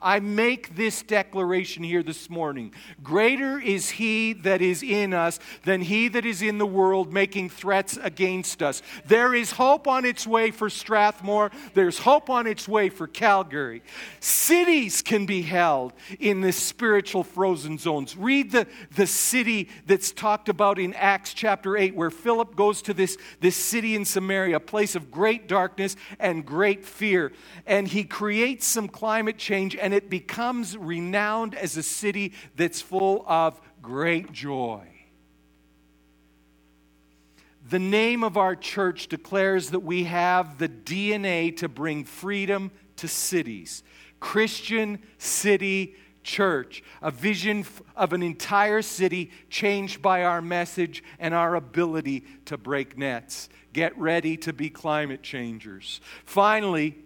[0.00, 2.72] I make this declaration here this morning.
[3.02, 7.50] Greater is he that is in us than he that is in the world making
[7.50, 8.82] threats against us.
[9.06, 11.50] There is hope on its way for Strathmore.
[11.74, 13.82] There's hope on its way for Calgary.
[14.20, 18.16] Cities can be held in the spiritual frozen zones.
[18.16, 22.94] Read the, the city that's talked about in Acts chapter 8, where Philip goes to
[22.94, 27.32] this, this city in Samaria, a place of great darkness and great fear.
[27.66, 33.22] And he creates some climate change and it becomes renowned as a city that's full
[33.28, 34.80] of great joy.
[37.68, 43.08] The name of our church declares that we have the DNA to bring freedom to
[43.08, 43.82] cities.
[44.20, 51.56] Christian City Church, a vision of an entire city changed by our message and our
[51.56, 53.50] ability to break nets.
[53.74, 56.00] Get ready to be climate changers.
[56.24, 57.04] Finally,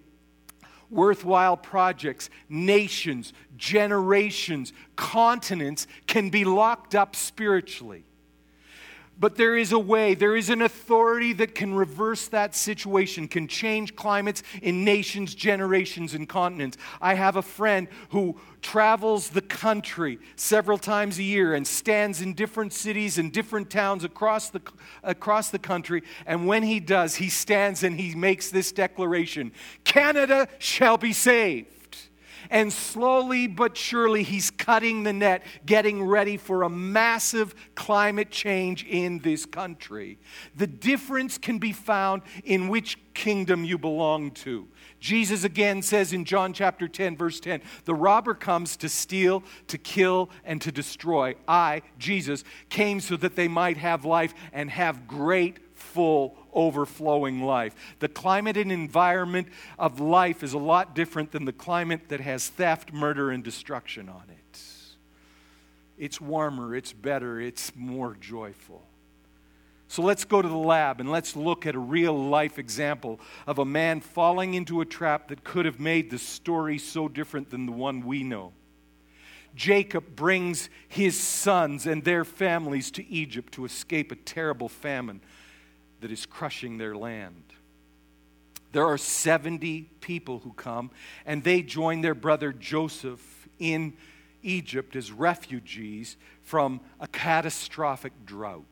[0.90, 8.04] worthwhile projects, nations, generations, continents can be locked up spiritually.
[9.20, 13.48] But there is a way, there is an authority that can reverse that situation, can
[13.48, 16.76] change climates in nations, generations, and continents.
[17.00, 22.34] I have a friend who travels the country several times a year and stands in
[22.34, 24.62] different cities and different towns across the,
[25.02, 26.04] across the country.
[26.24, 29.52] And when he does, he stands and he makes this declaration
[29.82, 31.77] Canada shall be saved.
[32.50, 38.84] And slowly but surely, he's cutting the net, getting ready for a massive climate change
[38.84, 40.18] in this country.
[40.56, 44.68] The difference can be found in which kingdom you belong to.
[45.00, 49.78] Jesus again says in John chapter 10, verse 10, the robber comes to steal, to
[49.78, 51.34] kill, and to destroy.
[51.46, 57.74] I, Jesus, came so that they might have life and have great full, overflowing life.
[58.00, 62.48] The climate and environment of life is a lot different than the climate that has
[62.48, 64.60] theft, murder, and destruction on it.
[65.98, 68.82] It's warmer, it's better, it's more joyful.
[69.88, 73.58] So let's go to the lab and let's look at a real life example of
[73.58, 77.64] a man falling into a trap that could have made the story so different than
[77.66, 78.52] the one we know.
[79.54, 85.20] Jacob brings his sons and their families to Egypt to escape a terrible famine
[86.00, 87.42] that is crushing their land.
[88.72, 90.90] There are 70 people who come,
[91.24, 93.94] and they join their brother Joseph in
[94.42, 98.64] Egypt as refugees from a catastrophic drought.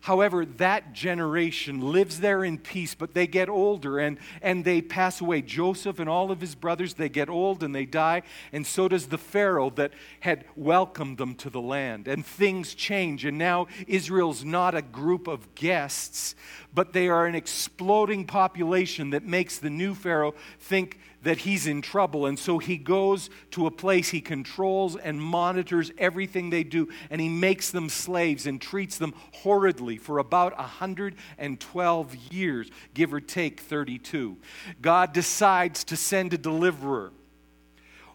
[0.00, 5.20] However, that generation lives there in peace, but they get older and, and they pass
[5.20, 5.42] away.
[5.42, 9.06] Joseph and all of his brothers, they get old and they die, and so does
[9.06, 12.06] the Pharaoh that had welcomed them to the land.
[12.06, 16.36] And things change, and now Israel's not a group of guests,
[16.72, 20.98] but they are an exploding population that makes the new Pharaoh think
[21.28, 22.24] that he's in trouble.
[22.24, 27.20] And so he goes to a place he controls and monitors everything they do, and
[27.20, 33.60] he makes them slaves and treats them horridly for about 112 years, give or take
[33.60, 34.38] 32.
[34.80, 37.12] God decides to send a deliverer,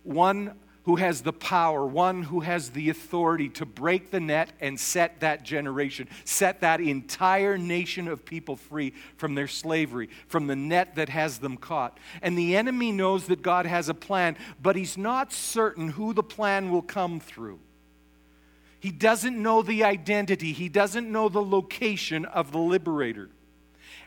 [0.01, 4.79] one who has the power, one who has the authority to break the net and
[4.79, 10.55] set that generation, set that entire nation of people free from their slavery, from the
[10.55, 11.97] net that has them caught.
[12.21, 16.23] And the enemy knows that God has a plan, but he's not certain who the
[16.23, 17.59] plan will come through.
[18.81, 23.29] He doesn't know the identity, he doesn't know the location of the liberator.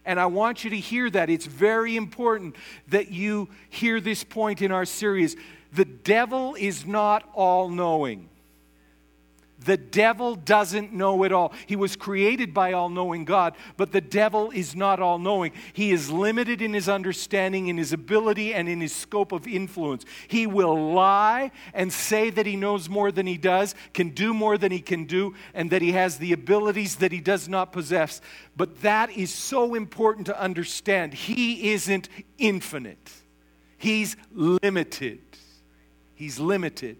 [0.06, 1.28] And I want you to hear that.
[1.28, 2.56] It's very important
[2.88, 5.36] that you hear this point in our series.
[5.72, 8.30] The devil is not all knowing.
[9.58, 11.54] The devil doesn't know it all.
[11.66, 15.52] He was created by all knowing God, but the devil is not all knowing.
[15.72, 20.04] He is limited in his understanding, in his ability, and in his scope of influence.
[20.28, 24.58] He will lie and say that he knows more than he does, can do more
[24.58, 28.20] than he can do, and that he has the abilities that he does not possess.
[28.56, 31.14] But that is so important to understand.
[31.14, 33.10] He isn't infinite,
[33.78, 35.20] he's limited.
[36.16, 36.96] He's limited.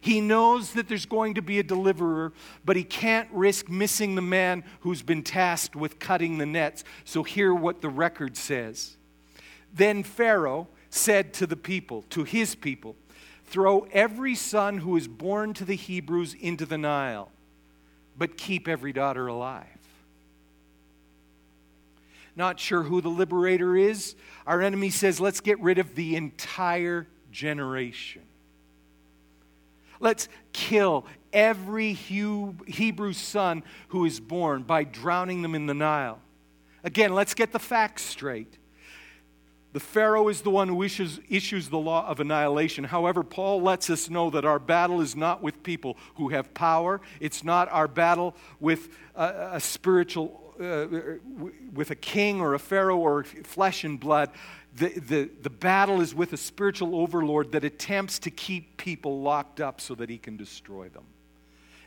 [0.00, 2.32] He knows that there's going to be a deliverer,
[2.64, 6.84] but he can't risk missing the man who's been tasked with cutting the nets.
[7.04, 8.96] So, hear what the record says.
[9.72, 12.96] Then Pharaoh said to the people, to his people,
[13.44, 17.30] Throw every son who is born to the Hebrews into the Nile,
[18.16, 19.66] but keep every daughter alive.
[22.36, 24.14] Not sure who the liberator is.
[24.46, 28.22] Our enemy says, Let's get rid of the entire generation.
[30.00, 36.20] Let's kill every Hebrew son who is born by drowning them in the Nile.
[36.84, 38.58] Again, let's get the facts straight.
[39.72, 42.84] The Pharaoh is the one who issues, issues, the law of annihilation.
[42.84, 47.02] However, Paul lets us know that our battle is not with people who have power.
[47.20, 50.86] It's not our battle with a, a spiritual, uh,
[51.72, 54.30] with a king or a Pharaoh or flesh and blood
[54.78, 59.60] the, the, the battle is with a spiritual overlord that attempts to keep people locked
[59.60, 61.04] up so that he can destroy them.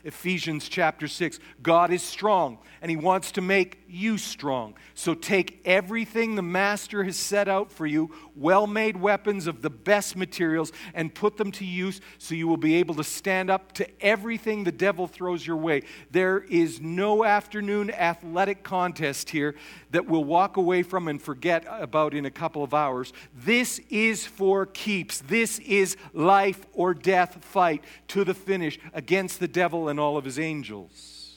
[0.04, 1.38] Ephesians chapter 6.
[1.62, 4.74] God is strong and he wants to make you strong.
[4.94, 9.70] So take everything the master has set out for you, well made weapons of the
[9.70, 13.72] best materials, and put them to use so you will be able to stand up
[13.72, 15.82] to everything the devil throws your way.
[16.10, 19.54] There is no afternoon athletic contest here
[19.90, 23.12] that we'll walk away from and forget about in a couple of hours.
[23.34, 25.20] This is for keeps.
[25.20, 30.24] This is life or death fight to the finish against the devil and all of
[30.24, 31.34] his angels.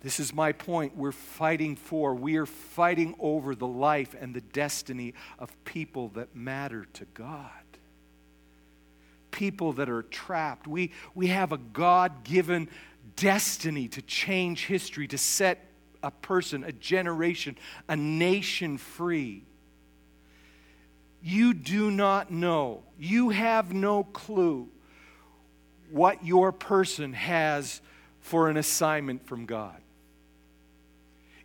[0.00, 0.96] This is my point.
[0.96, 6.34] We're fighting for, we are fighting over the life and the destiny of people that
[6.34, 7.50] matter to God.
[9.30, 10.66] People that are trapped.
[10.66, 12.68] We, we have a God given
[13.14, 15.64] destiny to change history, to set
[16.02, 17.56] a person, a generation,
[17.88, 19.44] a nation free.
[21.22, 24.68] You do not know, you have no clue
[25.92, 27.80] what your person has
[28.20, 29.76] for an assignment from God.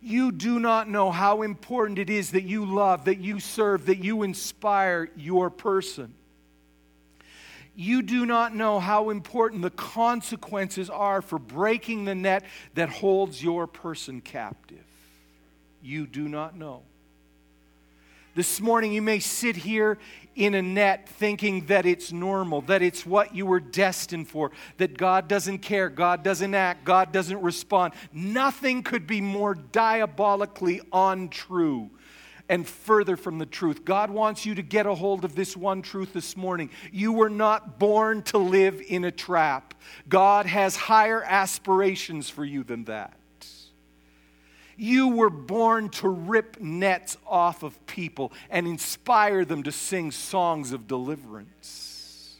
[0.00, 3.98] You do not know how important it is that you love, that you serve, that
[3.98, 6.14] you inspire your person.
[7.74, 12.44] You do not know how important the consequences are for breaking the net
[12.74, 14.84] that holds your person captive.
[15.82, 16.82] You do not know.
[18.34, 19.98] This morning, you may sit here
[20.36, 24.96] in a net thinking that it's normal, that it's what you were destined for, that
[24.96, 27.94] God doesn't care, God doesn't act, God doesn't respond.
[28.12, 31.90] Nothing could be more diabolically untrue
[32.48, 33.84] and further from the truth.
[33.84, 36.70] God wants you to get a hold of this one truth this morning.
[36.92, 39.74] You were not born to live in a trap.
[40.08, 43.18] God has higher aspirations for you than that.
[44.76, 50.72] You were born to rip nets off of people and inspire them to sing songs
[50.72, 52.36] of deliverance.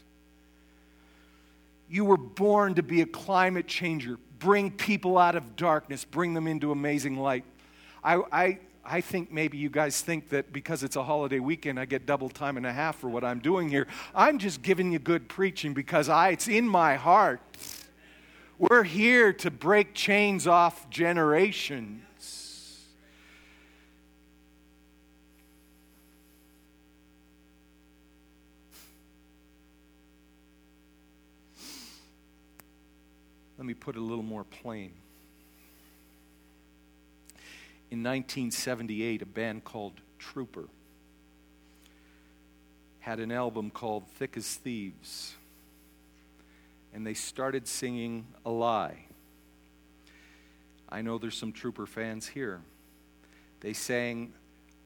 [1.89, 6.45] You were born to be a climate changer, bring people out of darkness, bring them
[6.47, 7.43] into amazing light.
[8.03, 11.85] I, I, I think maybe you guys think that because it's a holiday weekend, I
[11.85, 13.87] get double time and a half for what I'm doing here.
[14.13, 17.41] I'm just giving you good preaching because I, it's in my heart.
[18.59, 22.03] We're here to break chains off generations.
[33.67, 34.93] Let me put it a little more plain.
[37.91, 40.69] In 1978, a band called Trooper
[43.01, 45.35] had an album called Thick as Thieves,
[46.93, 48.99] and they started singing a lie.
[50.87, 52.61] I know there's some Trooper fans here.
[53.59, 54.31] They sang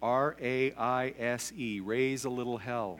[0.02, 3.00] R A I S E, raise a little hell.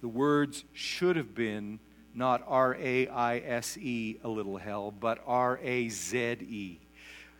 [0.00, 1.80] The words should have been
[2.16, 6.78] not R A I S E, a little hell, but R A Z E,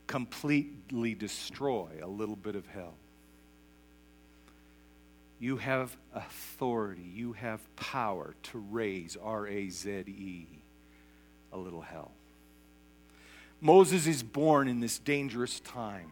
[0.07, 2.95] completely destroy a little bit of hell.
[5.41, 10.47] You have authority, you have power to raise R A Z E,
[11.53, 12.13] a little hell.
[13.61, 16.11] Moses is born in this dangerous time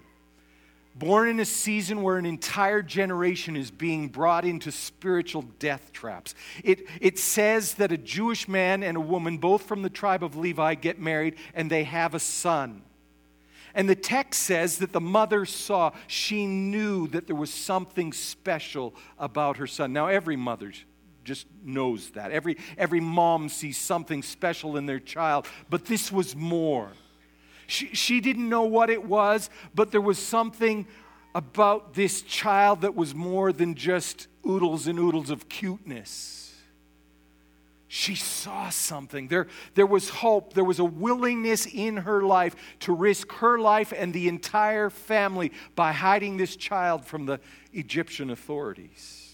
[0.95, 6.34] born in a season where an entire generation is being brought into spiritual death traps.
[6.62, 10.36] It, it says that a Jewish man and a woman, both from the tribe of
[10.36, 12.82] Levi, get married and they have a son.
[13.74, 18.95] And the text says that the mother saw, she knew that there was something special
[19.18, 19.92] about her son.
[19.92, 20.72] Now, every mother
[21.24, 22.30] just knows that.
[22.30, 26.92] Every, every mom sees something special in their child, but this was more.
[27.66, 30.86] She, she didn't know what it was, but there was something
[31.34, 36.44] about this child that was more than just oodles and oodles of cuteness.
[37.88, 39.28] She saw something.
[39.28, 40.52] There, there was hope.
[40.52, 45.52] There was a willingness in her life to risk her life and the entire family
[45.76, 47.38] by hiding this child from the
[47.72, 49.24] Egyptian authorities.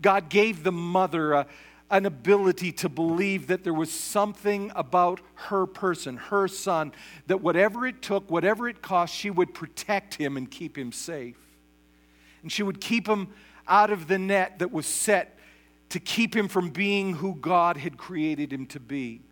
[0.00, 1.46] God gave the mother a,
[1.90, 6.92] an ability to believe that there was something about her person, her son,
[7.26, 11.38] that whatever it took, whatever it cost, she would protect him and keep him safe.
[12.42, 13.28] And she would keep him
[13.68, 15.38] out of the net that was set
[15.90, 19.22] to keep him from being who God had created him to be.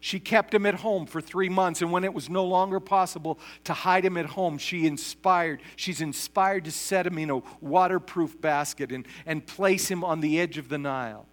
[0.00, 3.40] She kept him at home for three months, and when it was no longer possible
[3.64, 8.40] to hide him at home, she inspired, she's inspired to set him in a waterproof
[8.40, 11.26] basket and, and place him on the edge of the Nile.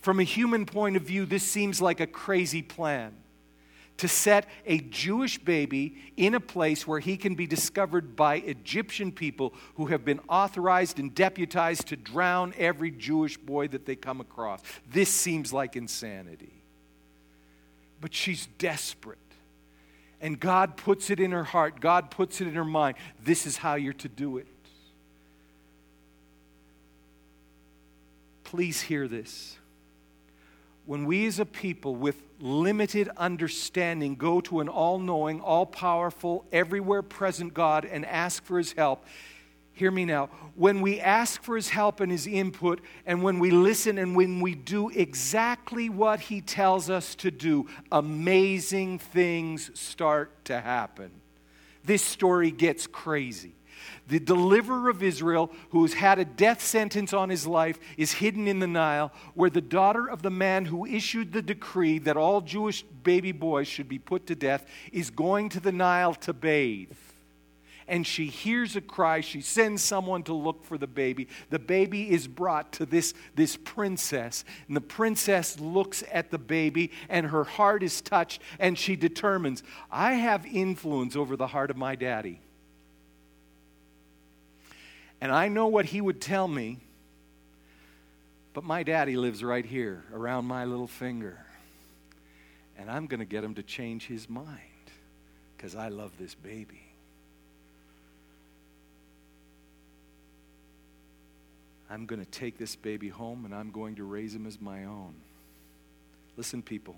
[0.00, 3.14] From a human point of view, this seems like a crazy plan
[3.98, 9.10] to set a Jewish baby in a place where he can be discovered by Egyptian
[9.10, 14.20] people who have been authorized and deputized to drown every Jewish boy that they come
[14.20, 14.62] across.
[14.90, 16.52] This seems like insanity.
[18.00, 19.18] But she's desperate.
[20.20, 22.96] And God puts it in her heart, God puts it in her mind.
[23.22, 24.46] This is how you're to do it.
[28.44, 29.58] Please hear this
[30.88, 36.46] when we as a people with limited understanding go to an all knowing, all powerful,
[36.50, 39.04] everywhere present God and ask for his help,
[39.74, 40.30] hear me now.
[40.54, 44.40] When we ask for his help and his input, and when we listen and when
[44.40, 51.10] we do exactly what he tells us to do, amazing things start to happen.
[51.84, 53.57] This story gets crazy.
[54.08, 58.48] The deliverer of Israel, who has had a death sentence on his life, is hidden
[58.48, 62.40] in the Nile, where the daughter of the man who issued the decree that all
[62.40, 66.96] Jewish baby boys should be put to death is going to the Nile to bathe.
[67.90, 69.22] And she hears a cry.
[69.22, 71.26] She sends someone to look for the baby.
[71.48, 74.44] The baby is brought to this, this princess.
[74.66, 79.62] And the princess looks at the baby, and her heart is touched, and she determines
[79.90, 82.40] I have influence over the heart of my daddy.
[85.20, 86.78] And I know what he would tell me,
[88.54, 91.38] but my daddy lives right here around my little finger.
[92.78, 94.46] And I'm going to get him to change his mind
[95.56, 96.82] because I love this baby.
[101.90, 104.84] I'm going to take this baby home and I'm going to raise him as my
[104.84, 105.14] own.
[106.36, 106.96] Listen, people.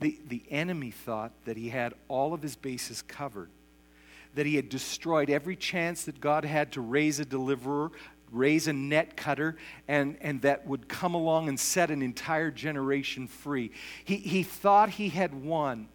[0.00, 3.48] The, the enemy thought that he had all of his bases covered,
[4.36, 7.90] that he had destroyed every chance that God had to raise a deliverer,
[8.30, 9.56] raise a net cutter,
[9.88, 13.72] and, and that would come along and set an entire generation free.
[14.04, 15.88] He, he thought he had won.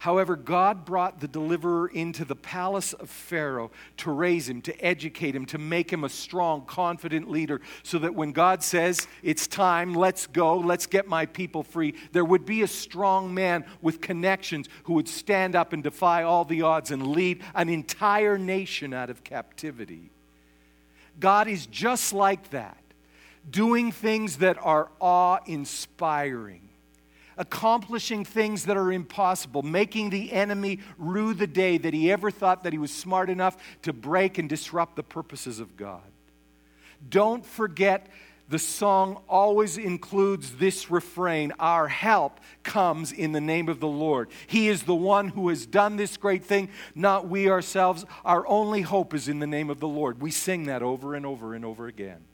[0.00, 5.36] However, God brought the deliverer into the palace of Pharaoh to raise him, to educate
[5.36, 9.94] him, to make him a strong, confident leader, so that when God says, It's time,
[9.94, 14.70] let's go, let's get my people free, there would be a strong man with connections
[14.84, 19.10] who would stand up and defy all the odds and lead an entire nation out
[19.10, 20.10] of captivity.
[21.18, 22.82] God is just like that,
[23.50, 26.69] doing things that are awe inspiring
[27.40, 32.64] accomplishing things that are impossible, making the enemy rue the day that he ever thought
[32.64, 36.02] that he was smart enough to break and disrupt the purposes of God.
[37.08, 38.08] Don't forget
[38.50, 44.28] the song always includes this refrain Our help comes in the name of the Lord.
[44.46, 48.04] He is the one who has done this great thing, not we ourselves.
[48.22, 50.20] Our only hope is in the name of the Lord.
[50.20, 52.24] We sing that over and over and over again.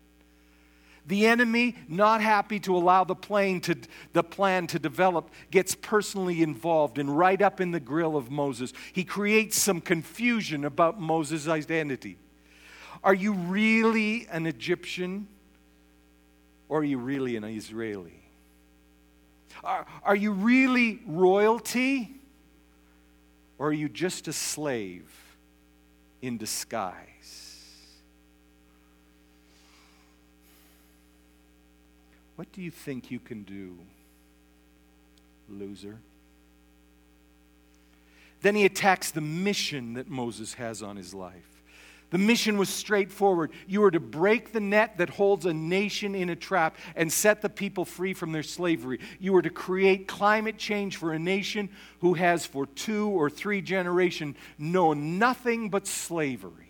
[1.07, 3.77] The enemy, not happy to allow the, plane to,
[4.13, 8.73] the plan to develop, gets personally involved and right up in the grill of Moses.
[8.93, 12.19] He creates some confusion about Moses' identity.
[13.05, 15.29] Are you really an Egyptian
[16.69, 18.21] or are you really an Israeli?
[19.63, 22.21] Are, are you really royalty
[23.59, 25.09] or are you just a slave
[26.21, 26.95] in disguise?
[32.37, 33.77] What do you think you can do,
[35.49, 35.99] loser?
[38.43, 41.57] Then he attacks the mission that Moses has on his life.
[42.11, 43.51] The mission was straightforward.
[43.67, 47.43] You are to break the net that holds a nation in a trap and set
[47.43, 49.01] the people free from their slavery.
[49.19, 51.69] You are to create climate change for a nation
[52.01, 56.66] who has, for two or three generations, known nothing but slavery.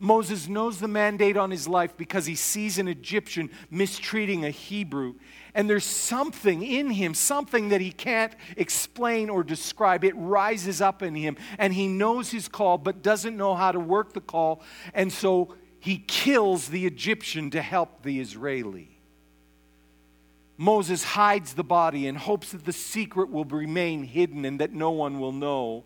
[0.00, 5.14] Moses knows the mandate on his life because he sees an Egyptian mistreating a Hebrew.
[5.54, 10.04] And there's something in him, something that he can't explain or describe.
[10.04, 11.36] It rises up in him.
[11.58, 14.62] And he knows his call, but doesn't know how to work the call.
[14.94, 19.00] And so he kills the Egyptian to help the Israeli.
[20.56, 24.90] Moses hides the body and hopes that the secret will remain hidden and that no
[24.90, 25.84] one will know.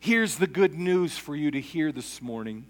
[0.00, 2.66] Here's the good news for you to hear this morning.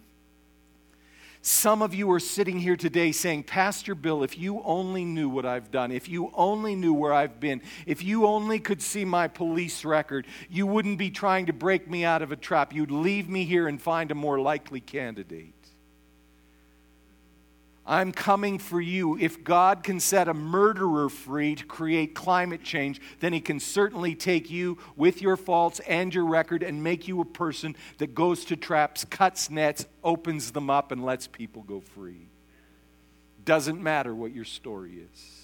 [1.42, 5.46] Some of you are sitting here today saying, Pastor Bill, if you only knew what
[5.46, 9.28] I've done, if you only knew where I've been, if you only could see my
[9.28, 12.72] police record, you wouldn't be trying to break me out of a trap.
[12.72, 15.57] You'd leave me here and find a more likely candidate.
[17.88, 19.16] I'm coming for you.
[19.18, 24.14] If God can set a murderer free to create climate change, then He can certainly
[24.14, 28.44] take you with your faults and your record and make you a person that goes
[28.44, 32.28] to traps, cuts nets, opens them up, and lets people go free.
[33.46, 35.38] Doesn't matter what your story is.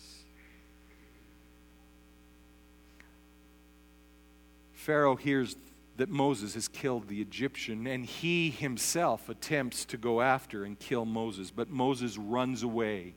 [4.75, 5.57] Pharaoh hears
[5.97, 11.05] that Moses has killed the Egyptian, and he himself attempts to go after and kill
[11.05, 13.15] Moses, but Moses runs away.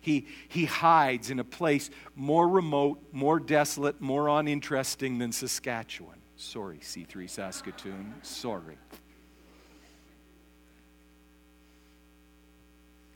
[0.00, 6.18] He, he hides in a place more remote, more desolate, more uninteresting than Saskatchewan.
[6.36, 8.14] Sorry, C3 Saskatoon.
[8.22, 8.78] Sorry.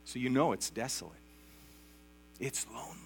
[0.03, 1.13] So you know it's desolate,
[2.39, 3.00] it's lonely.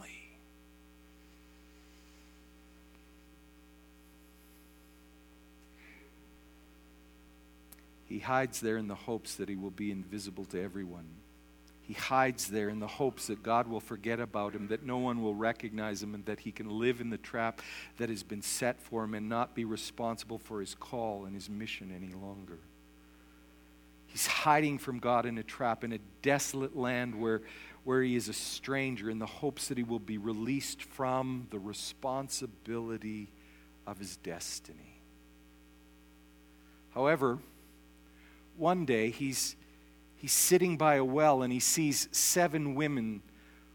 [8.05, 11.07] He hides there in the hopes that he will be invisible to everyone.
[11.81, 15.21] He hides there in the hopes that God will forget about him, that no one
[15.21, 17.61] will recognize him, and that he can live in the trap
[17.97, 21.47] that has been set for him and not be responsible for his call and his
[21.47, 22.57] mission any longer.
[24.07, 27.41] He's hiding from God in a trap in a desolate land where,
[27.83, 31.59] where he is a stranger in the hopes that he will be released from the
[31.59, 33.29] responsibility
[33.85, 35.01] of his destiny.
[36.95, 37.39] However,
[38.57, 39.55] one day he's,
[40.15, 43.21] he's sitting by a well and he sees seven women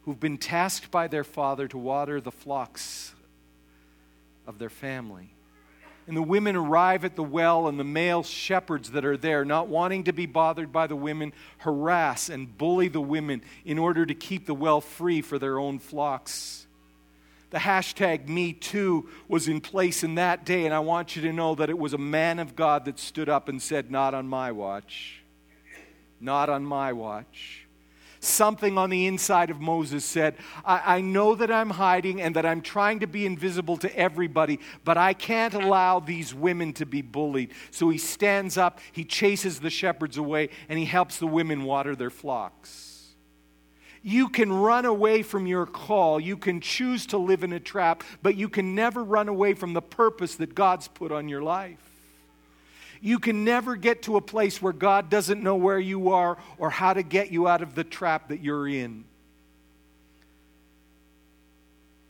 [0.03, 3.13] who've been tasked by their father to water the flocks
[4.47, 5.35] of their family.
[6.07, 9.69] And the women arrive at the well, and the male shepherds that are there, not
[9.69, 14.15] wanting to be bothered by the women, harass and bully the women in order to
[14.15, 16.67] keep the well free for their own flocks.
[17.51, 21.33] The hashtag Me Too was in place in that day, and I want you to
[21.33, 24.29] know that it was a man of God that stood up and said, Not on
[24.29, 25.23] my watch.
[26.21, 27.67] Not on my watch.
[28.23, 32.45] Something on the inside of Moses said, I, I, know that I'm hiding and that
[32.45, 37.01] I'm trying to be invisible to everybody, but I can't allow these women to be
[37.01, 37.55] bullied.
[37.71, 41.97] So he stands up, he chases the shepherds away, and he helps the women water
[41.97, 42.90] their flocks.
[44.03, 46.19] You can run away from your call.
[46.19, 49.75] You can choose to live in a trap, but you can never run away from
[49.75, 51.79] the purpose that God's put on your life.
[53.03, 56.71] You can never get to a place where God doesn't know where you are or
[56.71, 59.05] how to get you out of the trap that you're in.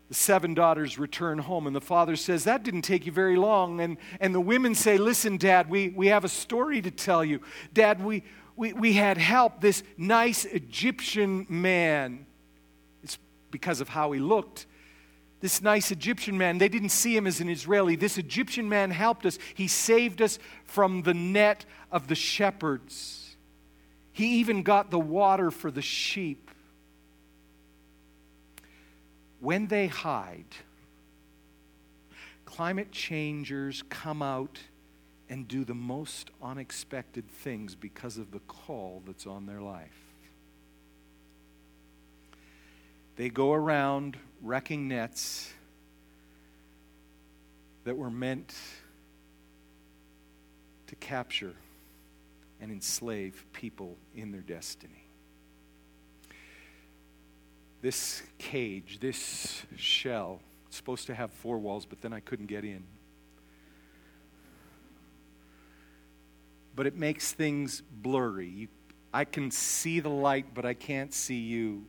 [0.09, 3.81] The seven daughters return home, and the father says, That didn't take you very long.
[3.81, 7.41] And, and the women say, Listen, Dad, we, we have a story to tell you.
[7.73, 8.25] Dad, we,
[8.61, 9.63] we, we had help.
[9.63, 12.27] This nice Egyptian man,
[13.03, 13.19] it's
[13.51, 14.67] because of how he looked,
[15.41, 17.97] this nice Egyptian man, they didn't see him as an Israeli.
[17.97, 19.39] This Egyptian man helped us.
[19.55, 23.35] He saved us from the net of the shepherds.
[24.13, 26.51] He even got the water for the sheep.
[29.41, 30.45] When they hide,
[32.45, 34.59] climate changers come out
[35.31, 39.97] and do the most unexpected things because of the call that's on their life.
[43.15, 45.53] They go around wrecking nets
[47.85, 48.55] that were meant
[50.89, 51.55] to capture
[52.61, 55.05] and enslave people in their destiny.
[57.83, 62.65] This cage, this shell, it's supposed to have four walls, but then I couldn't get
[62.65, 62.83] in.
[66.81, 68.49] But it makes things blurry.
[68.49, 68.69] You,
[69.13, 71.85] I can see the light, but I can't see you.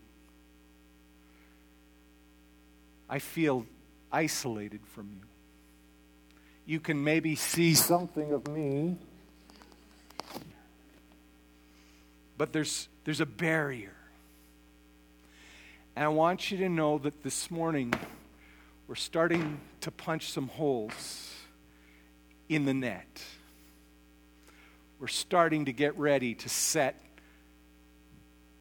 [3.10, 3.66] I feel
[4.12, 5.28] isolated from you.
[6.66, 8.98] You can maybe see something of me,
[12.38, 13.96] but there's, there's a barrier.
[15.96, 17.94] And I want you to know that this morning
[18.90, 21.34] we're starting to punch some holes
[22.50, 23.24] in the net.
[25.02, 27.02] We're starting to get ready to set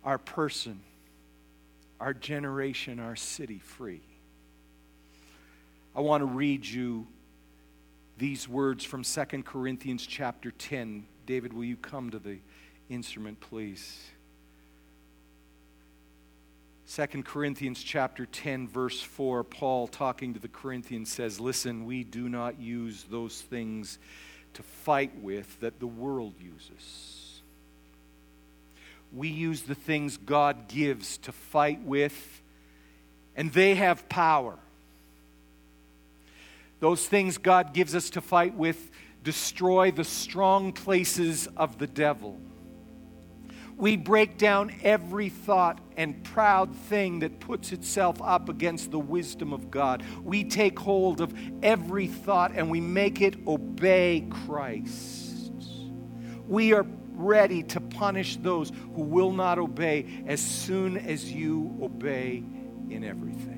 [0.03, 0.81] our person,
[2.01, 4.01] our generation, our city free.
[5.95, 7.07] I want to read you
[8.17, 11.05] these words from 2 Corinthians chapter 10.
[11.27, 12.39] David, will you come to the
[12.89, 14.03] instrument, please?
[16.91, 22.29] 2 Corinthians chapter 10 verse 4 Paul talking to the Corinthians says listen we do
[22.29, 24.01] not use those things
[24.55, 27.41] to fight with that the world uses
[29.13, 32.43] we use the things God gives to fight with
[33.37, 34.57] and they have power
[36.81, 38.91] those things God gives us to fight with
[39.23, 42.39] destroy the strong places of the devil.
[43.81, 49.55] We break down every thought and proud thing that puts itself up against the wisdom
[49.55, 50.05] of God.
[50.23, 55.51] We take hold of every thought and we make it obey Christ.
[56.47, 62.45] We are ready to punish those who will not obey as soon as you obey
[62.91, 63.57] in everything.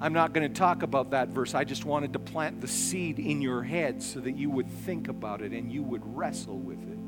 [0.00, 1.54] I'm not going to talk about that verse.
[1.54, 5.06] I just wanted to plant the seed in your head so that you would think
[5.06, 6.98] about it and you would wrestle with it.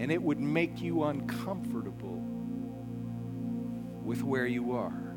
[0.00, 2.16] And it would make you uncomfortable
[4.02, 5.14] with where you are.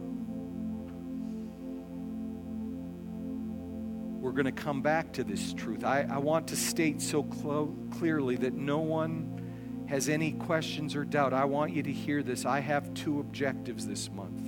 [4.19, 5.86] We're going to come back to this truth.
[5.86, 11.05] I, I want to state so clo- clearly that no one has any questions or
[11.05, 11.31] doubt.
[11.31, 12.45] I want you to hear this.
[12.45, 14.45] I have two objectives this month.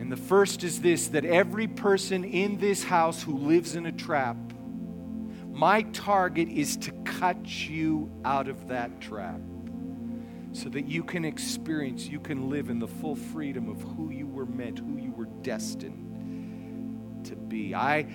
[0.00, 3.92] And the first is this that every person in this house who lives in a
[3.92, 4.36] trap,
[5.56, 9.40] my target is to cut you out of that trap
[10.52, 14.26] so that you can experience, you can live in the full freedom of who you
[14.26, 17.74] were meant, who you were destined to be.
[17.74, 18.06] I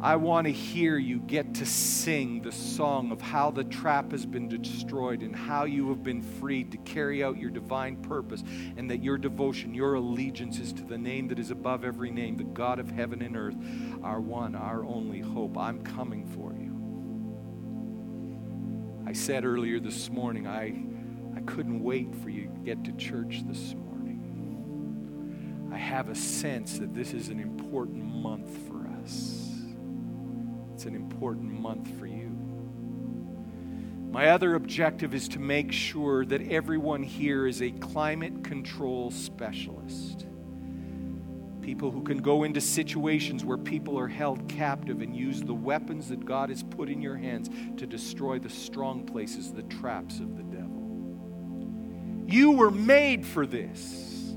[0.00, 4.24] I want to hear you get to sing the song of how the trap has
[4.24, 8.44] been destroyed and how you have been freed to carry out your divine purpose,
[8.76, 12.36] and that your devotion, your allegiance is to the name that is above every name,
[12.36, 13.56] the God of heaven and earth,
[14.04, 15.58] our one, our only hope.
[15.58, 16.76] I'm coming for you.
[19.04, 20.80] I said earlier this morning, I,
[21.36, 23.88] I couldn't wait for you to get to church this morning.
[25.72, 29.47] I have a sense that this is an important month for us.
[30.78, 32.30] It's an important month for you.
[34.12, 40.24] My other objective is to make sure that everyone here is a climate control specialist.
[41.62, 46.10] People who can go into situations where people are held captive and use the weapons
[46.10, 50.36] that God has put in your hands to destroy the strong places, the traps of
[50.36, 52.24] the devil.
[52.28, 54.32] You were made for this.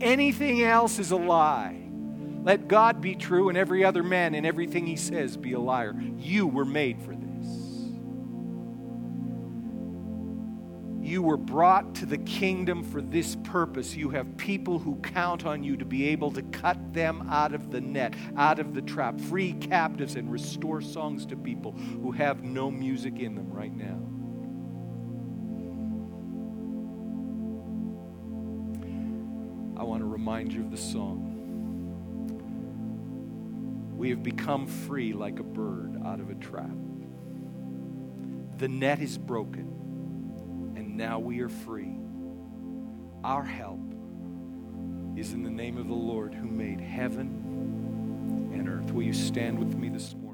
[0.00, 1.87] Anything else is a lie.
[2.48, 5.94] Let God be true and every other man and everything he says be a liar.
[6.16, 7.46] You were made for this.
[11.06, 13.94] You were brought to the kingdom for this purpose.
[13.94, 17.70] You have people who count on you to be able to cut them out of
[17.70, 22.44] the net, out of the trap, free captives, and restore songs to people who have
[22.44, 24.00] no music in them right now.
[29.78, 31.37] I want to remind you of the song.
[33.98, 36.70] We have become free like a bird out of a trap.
[38.58, 41.98] The net is broken and now we are free.
[43.24, 43.80] Our help
[45.16, 48.92] is in the name of the Lord who made heaven and earth.
[48.92, 50.27] Will you stand with me this morning?